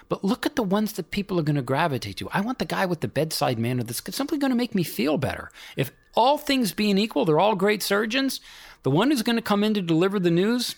[0.09, 2.29] But look at the ones that people are going to gravitate to.
[2.31, 5.19] I want the guy with the bedside manner that's simply going to make me feel
[5.19, 5.51] better.
[5.77, 8.41] If all things being equal, they're all great surgeons.
[8.83, 10.77] The one who's going to come in to deliver the news,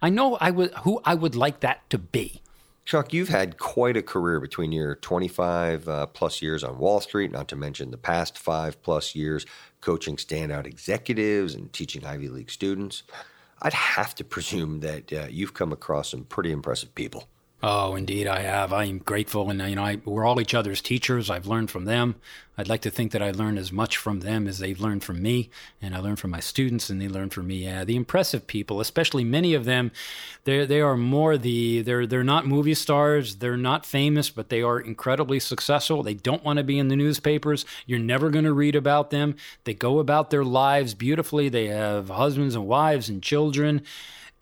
[0.00, 2.40] I know I would who I would like that to be.
[2.84, 7.32] Chuck, you've had quite a career between your 25 uh, plus years on Wall Street,
[7.32, 9.46] not to mention the past five plus years
[9.80, 13.02] coaching standout executives and teaching Ivy League students.
[13.62, 17.28] I'd have to presume that uh, you've come across some pretty impressive people.
[17.66, 18.74] Oh, indeed, I have.
[18.74, 21.30] I am grateful, and you know, I, we're all each other's teachers.
[21.30, 22.16] I've learned from them.
[22.58, 25.22] I'd like to think that I learn as much from them as they've learned from
[25.22, 25.48] me,
[25.80, 27.64] and I learn from my students, and they learn from me.
[27.64, 29.92] Yeah, the impressive people, especially many of them,
[30.44, 33.36] they they are more the they're they're not movie stars.
[33.36, 36.02] They're not famous, but they are incredibly successful.
[36.02, 37.64] They don't want to be in the newspapers.
[37.86, 39.36] You're never going to read about them.
[39.64, 41.48] They go about their lives beautifully.
[41.48, 43.84] They have husbands and wives and children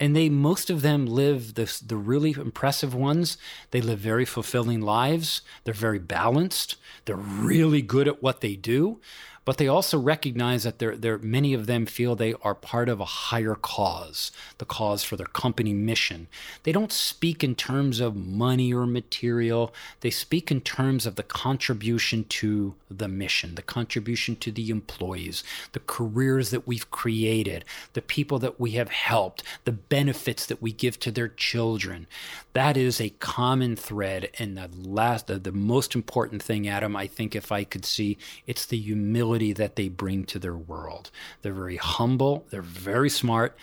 [0.02, 3.36] and they most of them live the the really impressive ones.
[3.70, 5.42] They live very fulfilling lives.
[5.62, 6.74] They're very balanced.
[7.04, 9.00] They're really good at what they do
[9.44, 13.04] but they also recognize that they're, many of them feel they are part of a
[13.04, 16.28] higher cause, the cause for their company mission.
[16.62, 21.22] They don't speak in terms of money or material, they speak in terms of the
[21.24, 27.64] contribution to the mission, the contribution to the employees, the careers that we've created,
[27.94, 32.06] the people that we have helped, the benefits that we give to their children.
[32.52, 34.30] That is a common thread.
[34.38, 38.18] And the last, the, the most important thing, Adam, I think if I could see,
[38.46, 41.10] it's the humility that they bring to their world.
[41.40, 43.56] They're very humble, they're very smart,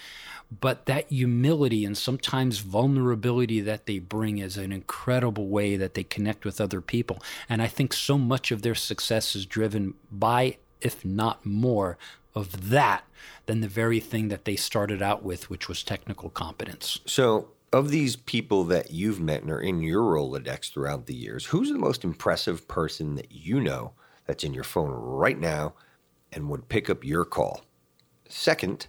[0.60, 6.04] but that humility and sometimes vulnerability that they bring is an incredible way that they
[6.04, 7.22] connect with other people.
[7.48, 11.98] And I think so much of their success is driven by, if not more,
[12.34, 13.04] of that
[13.46, 17.00] than the very thing that they started out with, which was technical competence.
[17.06, 21.46] So, of these people that you've met and are in your Rolodex throughout the years,
[21.46, 23.94] who's the most impressive person that you know
[24.30, 25.74] that's in your phone right now
[26.32, 27.66] and would pick up your call?
[28.28, 28.86] Second,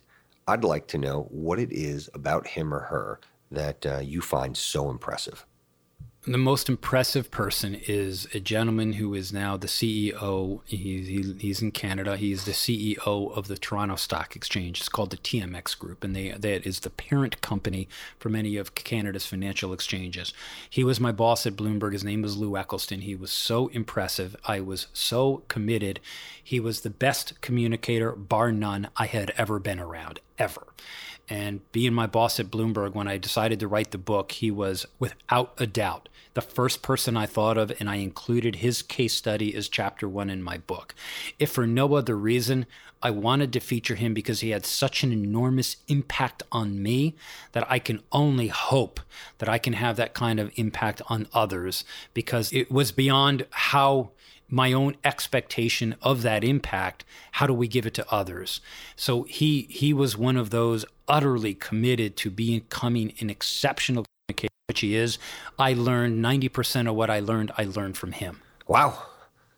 [0.47, 3.21] I'd like to know what it is about him or her
[3.51, 5.47] that uh, you find so impressive.
[6.31, 10.61] The most impressive person is a gentleman who is now the CEO.
[10.65, 12.17] He's, he, he's in Canada.
[12.17, 14.79] He's the CEO of the Toronto Stock Exchange.
[14.79, 18.77] It's called the TMX Group, and they, that is the parent company for many of
[18.77, 20.33] Canada's financial exchanges.
[20.71, 21.95] He was my boss at Bloomberg.
[21.95, 23.01] His name was Lou Eccleston.
[23.01, 24.37] He was so impressive.
[24.45, 25.99] I was so committed.
[26.41, 30.69] He was the best communicator, bar none, I had ever been around, ever.
[31.31, 34.85] And being my boss at Bloomberg, when I decided to write the book, he was
[34.99, 39.55] without a doubt the first person I thought of, and I included his case study
[39.55, 40.95] as chapter one in my book.
[41.39, 42.67] If for no other reason,
[43.03, 47.17] I wanted to feature him because he had such an enormous impact on me
[47.53, 49.01] that I can only hope
[49.39, 54.11] that I can have that kind of impact on others because it was beyond how
[54.53, 58.61] my own expectation of that impact how do we give it to others
[58.97, 64.81] so he he was one of those utterly committed to becoming an exceptional communicator which
[64.81, 65.19] he is
[65.59, 69.03] i learned 90% of what i learned i learned from him wow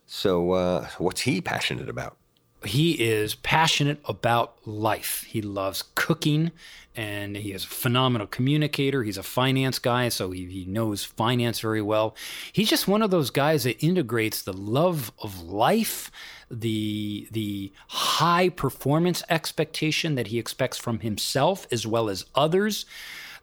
[0.06, 2.16] so uh, what's he passionate about
[2.64, 5.24] he is passionate about life.
[5.28, 6.52] He loves cooking
[6.94, 9.02] and he is a phenomenal communicator.
[9.02, 12.14] He's a finance guy, so he, he knows finance very well.
[12.52, 16.10] He's just one of those guys that integrates the love of life,
[16.52, 22.84] the the high performance expectation that he expects from himself as well as others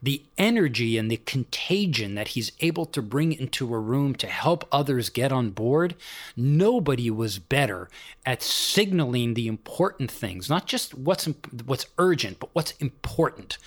[0.02, 4.66] the energy and the contagion that he's able to bring into a room to help
[4.72, 5.94] others get on board,
[6.36, 7.88] nobody was better
[8.24, 11.26] at signaling the important things, not just what's
[11.64, 13.58] what's urgent, but what's important.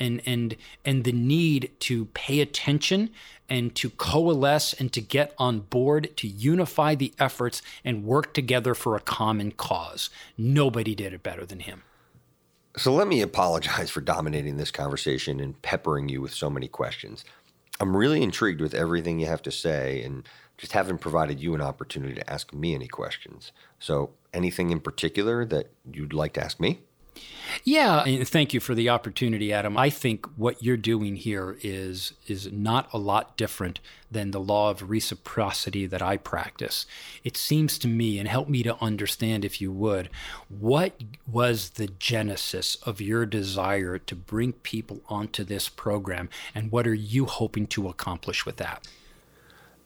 [0.00, 3.10] And, and and the need to pay attention
[3.48, 8.74] and to coalesce and to get on board to unify the efforts and work together
[8.74, 10.08] for a common cause.
[10.36, 11.82] Nobody did it better than him.
[12.78, 17.24] So let me apologize for dominating this conversation and peppering you with so many questions.
[17.80, 21.60] I'm really intrigued with everything you have to say and just haven't provided you an
[21.60, 23.50] opportunity to ask me any questions.
[23.80, 26.82] So, anything in particular that you'd like to ask me?
[27.64, 29.76] Yeah, and thank you for the opportunity, Adam.
[29.76, 34.70] I think what you're doing here is is not a lot different than the law
[34.70, 36.86] of reciprocity that I practice.
[37.24, 40.08] It seems to me, and help me to understand if you would,
[40.48, 46.86] what was the genesis of your desire to bring people onto this program and what
[46.86, 48.86] are you hoping to accomplish with that?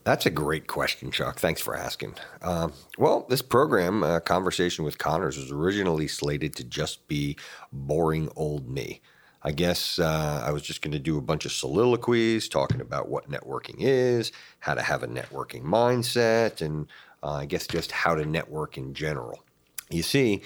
[0.04, 1.38] That's a great question, Chuck.
[1.38, 2.16] Thanks for asking.
[2.40, 7.36] Uh, well, this program, uh, Conversation with Connors, was originally slated to just be
[7.72, 9.00] boring old me.
[9.44, 13.08] I guess uh, I was just going to do a bunch of soliloquies talking about
[13.08, 16.86] what networking is, how to have a networking mindset, and
[17.22, 19.44] uh, I guess just how to network in general.
[19.90, 20.42] You see,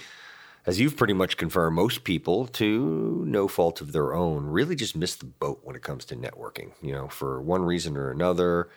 [0.65, 4.95] as you've pretty much confirmed, most people, to no fault of their own, really just
[4.95, 6.71] miss the boat when it comes to networking.
[6.81, 8.69] You know, for one reason or another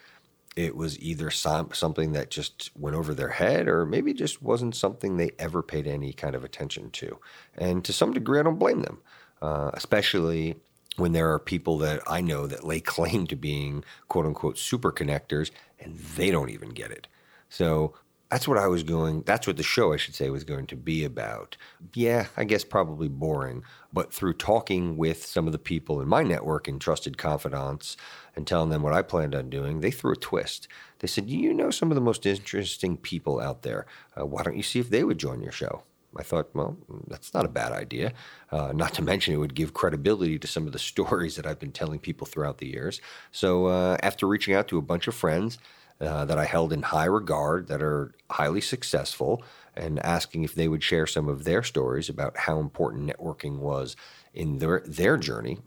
[0.56, 4.74] it was either some, something that just went over their head or maybe just wasn't
[4.74, 7.18] something they ever paid any kind of attention to.
[7.56, 8.98] And to some degree, I don't blame them,
[9.40, 10.56] uh, especially
[10.96, 14.92] when there are people that I know that lay claim to being quote unquote super
[14.92, 17.06] connectors and they don't even get it.
[17.48, 17.94] So
[18.30, 20.76] that's what I was going, that's what the show, I should say, was going to
[20.76, 21.56] be about.
[21.94, 26.22] Yeah, I guess probably boring, but through talking with some of the people in my
[26.22, 27.96] network and trusted confidants
[28.36, 30.68] and telling them what I planned on doing, they threw a twist.
[31.00, 33.86] They said, You know some of the most interesting people out there.
[34.18, 35.82] Uh, why don't you see if they would join your show?
[36.16, 36.76] I thought, well,
[37.06, 38.12] that's not a bad idea.
[38.50, 41.60] Uh, not to mention, it would give credibility to some of the stories that I've
[41.60, 43.00] been telling people throughout the years.
[43.30, 45.58] So, uh, after reaching out to a bunch of friends,
[46.00, 49.44] uh, that I held in high regard that are highly successful
[49.76, 53.96] and asking if they would share some of their stories about how important networking was
[54.32, 55.58] in their, their journey,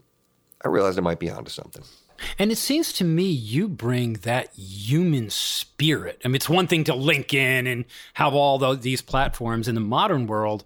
[0.63, 1.83] I realized I might be onto something.
[2.39, 6.21] And it seems to me you bring that human spirit.
[6.23, 7.85] I mean, it's one thing to link in and
[8.15, 10.63] have all these platforms in the modern world,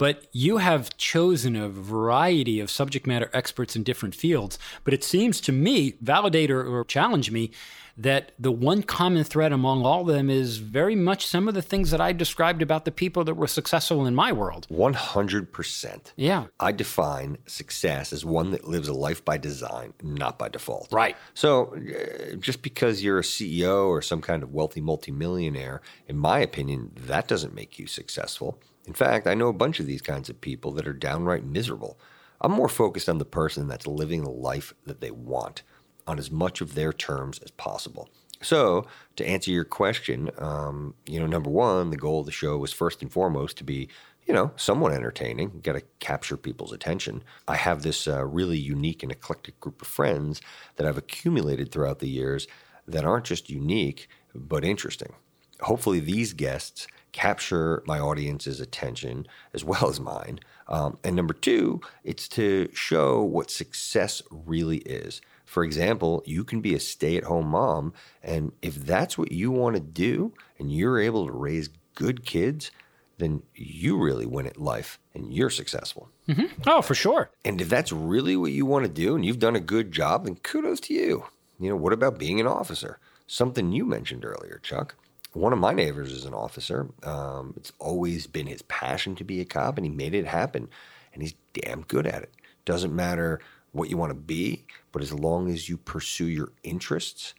[0.00, 4.58] but you have chosen a variety of subject matter experts in different fields.
[4.82, 7.50] But it seems to me, validate or, or challenge me,
[7.98, 11.60] that the one common thread among all of them is very much some of the
[11.60, 14.66] things that I described about the people that were successful in my world.
[14.70, 16.12] 100%.
[16.16, 16.46] Yeah.
[16.58, 20.90] I define success as one that lives a life by design, not by default.
[20.90, 21.14] Right.
[21.34, 26.38] So uh, just because you're a CEO or some kind of wealthy multimillionaire, in my
[26.38, 28.58] opinion, that doesn't make you successful.
[28.86, 31.98] In fact, I know a bunch of these kinds of people that are downright miserable.
[32.40, 35.62] I'm more focused on the person that's living the life that they want
[36.06, 38.08] on as much of their terms as possible.
[38.42, 42.56] So, to answer your question, um, you know, number one, the goal of the show
[42.56, 43.88] was first and foremost to be,
[44.26, 45.60] you know, somewhat entertaining.
[45.62, 47.22] Got to capture people's attention.
[47.46, 50.40] I have this uh, really unique and eclectic group of friends
[50.76, 52.48] that I've accumulated throughout the years
[52.88, 55.12] that aren't just unique, but interesting.
[55.60, 60.40] Hopefully, these guests capture my audience's attention as well as mine.
[60.68, 65.20] Um, and number two, it's to show what success really is.
[65.44, 67.92] For example, you can be a stay at home mom,
[68.22, 72.70] and if that's what you want to do and you're able to raise good kids,
[73.18, 76.08] then you really win at life and you're successful.
[76.28, 76.62] Mm-hmm.
[76.66, 77.30] Oh, for sure.
[77.44, 80.24] And if that's really what you want to do and you've done a good job,
[80.24, 81.24] then kudos to you.
[81.58, 82.98] You know, what about being an officer?
[83.26, 84.94] Something you mentioned earlier, Chuck.
[85.32, 86.88] One of my neighbors is an officer.
[87.04, 90.68] Um, it's always been his passion to be a cop, and he made it happen.
[91.12, 92.34] And he's damn good at it.
[92.64, 93.40] Doesn't matter
[93.72, 97.34] what you want to be, but as long as you pursue your interests,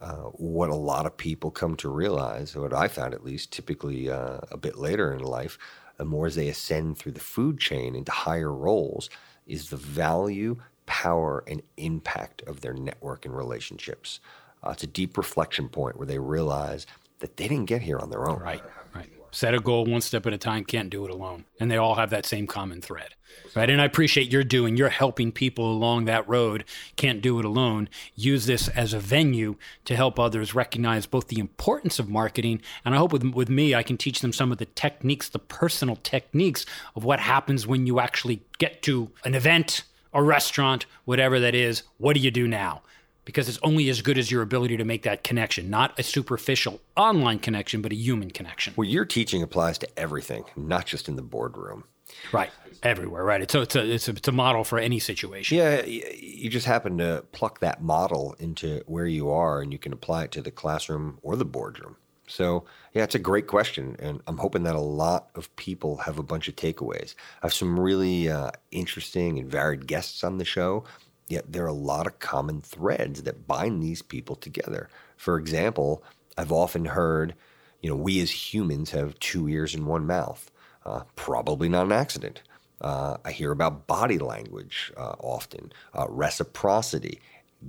[0.00, 4.10] uh, what a lot of people come to realize, what I found at least, typically
[4.10, 5.58] uh, a bit later in life,
[5.96, 9.10] the more as they ascend through the food chain into higher roles,
[9.46, 14.20] is the value, power, and impact of their network and relationships.
[14.62, 16.86] Uh, it's a deep reflection point where they realize
[17.20, 18.40] that they didn't get here on their own.
[18.40, 18.62] Right,
[18.94, 19.08] right.
[19.32, 21.44] Set a goal one step at a time, can't do it alone.
[21.60, 23.14] And they all have that same common thread.
[23.54, 23.70] Right.
[23.70, 26.64] And I appreciate you're doing, you're helping people along that road,
[26.96, 27.88] can't do it alone.
[28.16, 32.60] Use this as a venue to help others recognize both the importance of marketing.
[32.84, 35.38] And I hope with, with me, I can teach them some of the techniques, the
[35.38, 36.66] personal techniques
[36.96, 41.84] of what happens when you actually get to an event, a restaurant, whatever that is.
[41.98, 42.82] What do you do now?
[43.30, 46.80] Because it's only as good as your ability to make that connection, not a superficial
[46.96, 48.74] online connection, but a human connection.
[48.76, 51.84] Well, your teaching applies to everything, not just in the boardroom.
[52.32, 52.50] Right,
[52.82, 53.22] everywhere.
[53.22, 53.48] Right.
[53.48, 55.58] So it's a it's a, it's a model for any situation.
[55.58, 59.92] Yeah, you just happen to pluck that model into where you are, and you can
[59.92, 61.94] apply it to the classroom or the boardroom.
[62.26, 62.64] So,
[62.94, 63.96] yeah, it's a great question.
[63.98, 67.14] And I'm hoping that a lot of people have a bunch of takeaways.
[67.42, 70.84] I have some really uh, interesting and varied guests on the show.
[71.30, 74.88] Yet there are a lot of common threads that bind these people together.
[75.16, 76.02] For example,
[76.36, 77.36] I've often heard,
[77.80, 80.50] you know, we as humans have two ears and one mouth.
[80.84, 82.42] Uh, probably not an accident.
[82.80, 87.20] Uh, I hear about body language uh, often, uh, reciprocity,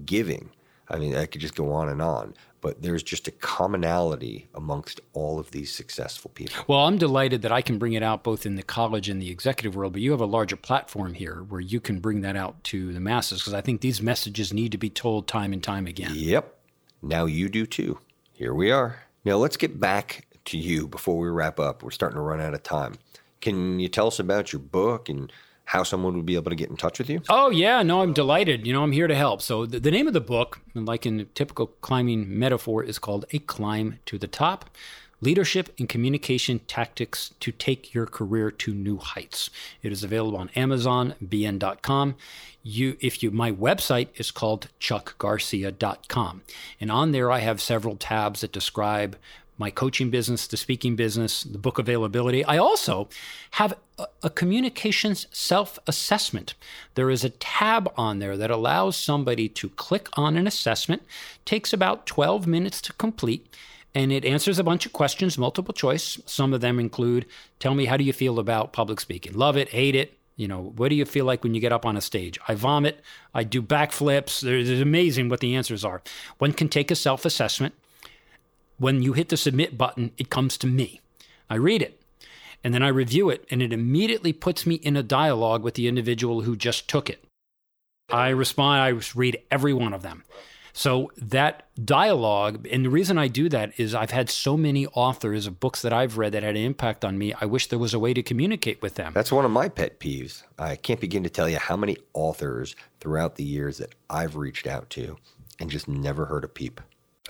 [0.06, 0.50] giving.
[0.90, 5.02] I mean, I could just go on and on but there's just a commonality amongst
[5.14, 6.64] all of these successful people.
[6.68, 9.30] Well, I'm delighted that I can bring it out both in the college and the
[9.30, 12.64] executive world, but you have a larger platform here where you can bring that out
[12.66, 15.88] to the masses because I think these messages need to be told time and time
[15.88, 16.12] again.
[16.14, 16.56] Yep.
[17.02, 18.00] Now you do too.
[18.32, 19.04] Here we are.
[19.26, 21.84] Now let's get back to you before we wrap up.
[21.84, 22.96] We're starting to run out of time.
[23.42, 25.32] Can you tell us about your book and
[25.72, 27.22] how someone would be able to get in touch with you?
[27.30, 27.82] Oh, yeah.
[27.82, 28.68] No, I'm delighted.
[28.68, 29.42] You know, I'm here to help.
[29.42, 33.40] So, the, the name of the book, like in typical climbing metaphor, is called A
[33.40, 34.70] Climb to the Top
[35.22, 39.50] Leadership and Communication Tactics to Take Your Career to New Heights.
[39.82, 42.16] It is available on Amazon, bn.com.
[42.64, 46.42] You, if you, my website is called chuckgarcia.com.
[46.82, 49.16] And on there, I have several tabs that describe
[49.58, 52.44] my coaching business, the speaking business, the book availability.
[52.46, 53.10] I also
[53.52, 53.74] have
[54.24, 56.56] a, communications self assessment.
[56.96, 61.04] There is a tab on there that allows somebody to click on an assessment,
[61.46, 63.48] takes about 12 minutes to complete.
[63.94, 66.18] And it answers a bunch of questions, multiple choice.
[66.26, 67.26] Some of them include
[67.60, 69.34] Tell me, how do you feel about public speaking?
[69.34, 71.86] Love it, hate it, you know, what do you feel like when you get up
[71.86, 72.40] on a stage?
[72.48, 73.02] I vomit.
[73.34, 74.44] I do backflips.
[74.44, 76.02] It's amazing what the answers are.
[76.40, 77.76] One can take a self assessment
[78.82, 81.02] when you hit the submit button, it comes to me.
[81.50, 82.02] I read it
[82.64, 85.88] and then I review it, and it immediately puts me in a dialogue with the
[85.88, 87.24] individual who just took it.
[88.10, 90.24] I respond, I read every one of them.
[90.74, 95.48] So that dialogue, and the reason I do that is I've had so many authors
[95.48, 97.34] of books that I've read that had an impact on me.
[97.42, 99.12] I wish there was a way to communicate with them.
[99.14, 100.44] That's one of my pet peeves.
[100.58, 104.68] I can't begin to tell you how many authors throughout the years that I've reached
[104.68, 105.18] out to
[105.60, 106.80] and just never heard a peep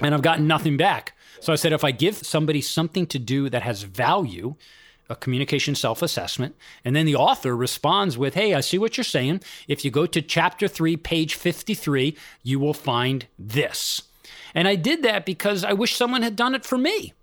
[0.02, 1.16] and I've gotten nothing back.
[1.40, 4.56] So I said, if I give somebody something to do that has value,
[5.12, 6.56] a communication self assessment.
[6.86, 9.42] And then the author responds with, Hey, I see what you're saying.
[9.68, 14.04] If you go to chapter three, page 53, you will find this.
[14.56, 17.14] And I did that because I wish someone had done it for me.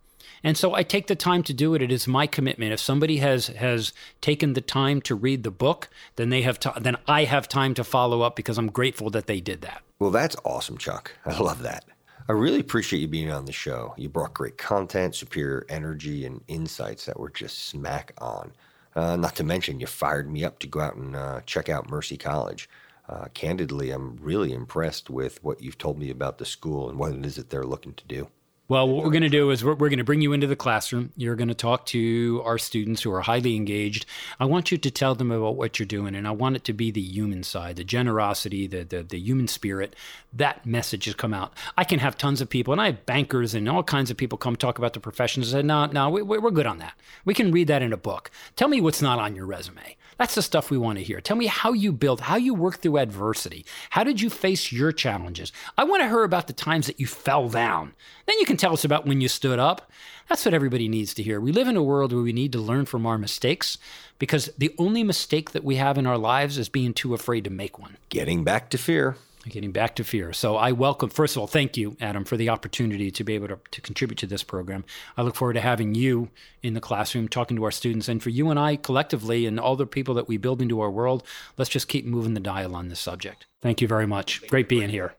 [0.44, 1.82] And so I take the time to do it.
[1.82, 2.72] It is my commitment.
[2.72, 6.72] If somebody has has taken the time to read the book, then they have to,
[6.80, 9.82] then I have time to follow up because I'm grateful that they did that.
[9.98, 11.12] Well, that's awesome, Chuck.
[11.26, 11.84] I love that.
[12.28, 13.94] I really appreciate you being on the show.
[13.96, 18.52] You brought great content, superior energy, and insights that were just smack on.
[18.94, 21.88] Uh, not to mention, you fired me up to go out and uh, check out
[21.88, 22.68] Mercy College.
[23.08, 27.14] Uh, candidly, I'm really impressed with what you've told me about the school and what
[27.14, 28.28] it is that they're looking to do.
[28.70, 30.54] Well, what we're going to do is we're, we're going to bring you into the
[30.54, 31.10] classroom.
[31.16, 34.04] You're going to talk to our students who are highly engaged.
[34.38, 36.74] I want you to tell them about what you're doing, and I want it to
[36.74, 39.96] be the human side, the generosity, the, the, the human spirit.
[40.34, 41.54] That message has come out.
[41.78, 44.36] I can have tons of people, and I have bankers and all kinds of people
[44.36, 46.92] come talk about the professions and say, no, no, we, we're good on that.
[47.24, 48.30] We can read that in a book.
[48.54, 49.96] Tell me what's not on your resume.
[50.18, 51.20] That's the stuff we want to hear.
[51.20, 53.64] Tell me how you built, how you worked through adversity.
[53.90, 55.52] How did you face your challenges?
[55.78, 57.94] I want to hear about the times that you fell down.
[58.26, 59.90] Then you can tell us about when you stood up.
[60.28, 61.40] That's what everybody needs to hear.
[61.40, 63.78] We live in a world where we need to learn from our mistakes
[64.18, 67.50] because the only mistake that we have in our lives is being too afraid to
[67.50, 67.96] make one.
[68.08, 69.16] Getting back to fear
[69.48, 70.32] getting back to fear.
[70.32, 73.48] So I welcome, first of all, thank you, Adam, for the opportunity to be able
[73.48, 74.84] to, to contribute to this program.
[75.16, 76.30] I look forward to having you
[76.62, 78.08] in the classroom talking to our students.
[78.08, 80.90] And for you and I collectively and all the people that we build into our
[80.90, 81.22] world,
[81.56, 83.46] let's just keep moving the dial on this subject.
[83.60, 84.46] Thank you very much.
[84.48, 85.14] Great being here.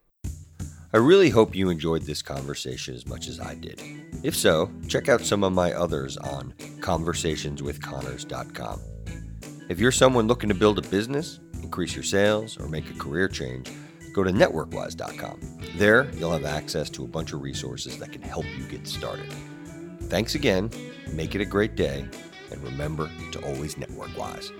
[0.91, 3.79] I really hope you enjoyed this conversation as much as I did.
[4.23, 8.81] If so, check out some of my others on conversationswithconnors.com.
[9.69, 13.27] If you're someone looking to build a business, increase your sales, or make a career
[13.27, 13.69] change,
[14.13, 15.39] go to networkwise.com.
[15.75, 19.33] There, you'll have access to a bunch of resources that can help you get started.
[20.03, 20.69] Thanks again,
[21.13, 22.05] make it a great day,
[22.51, 24.51] and remember to always network wise.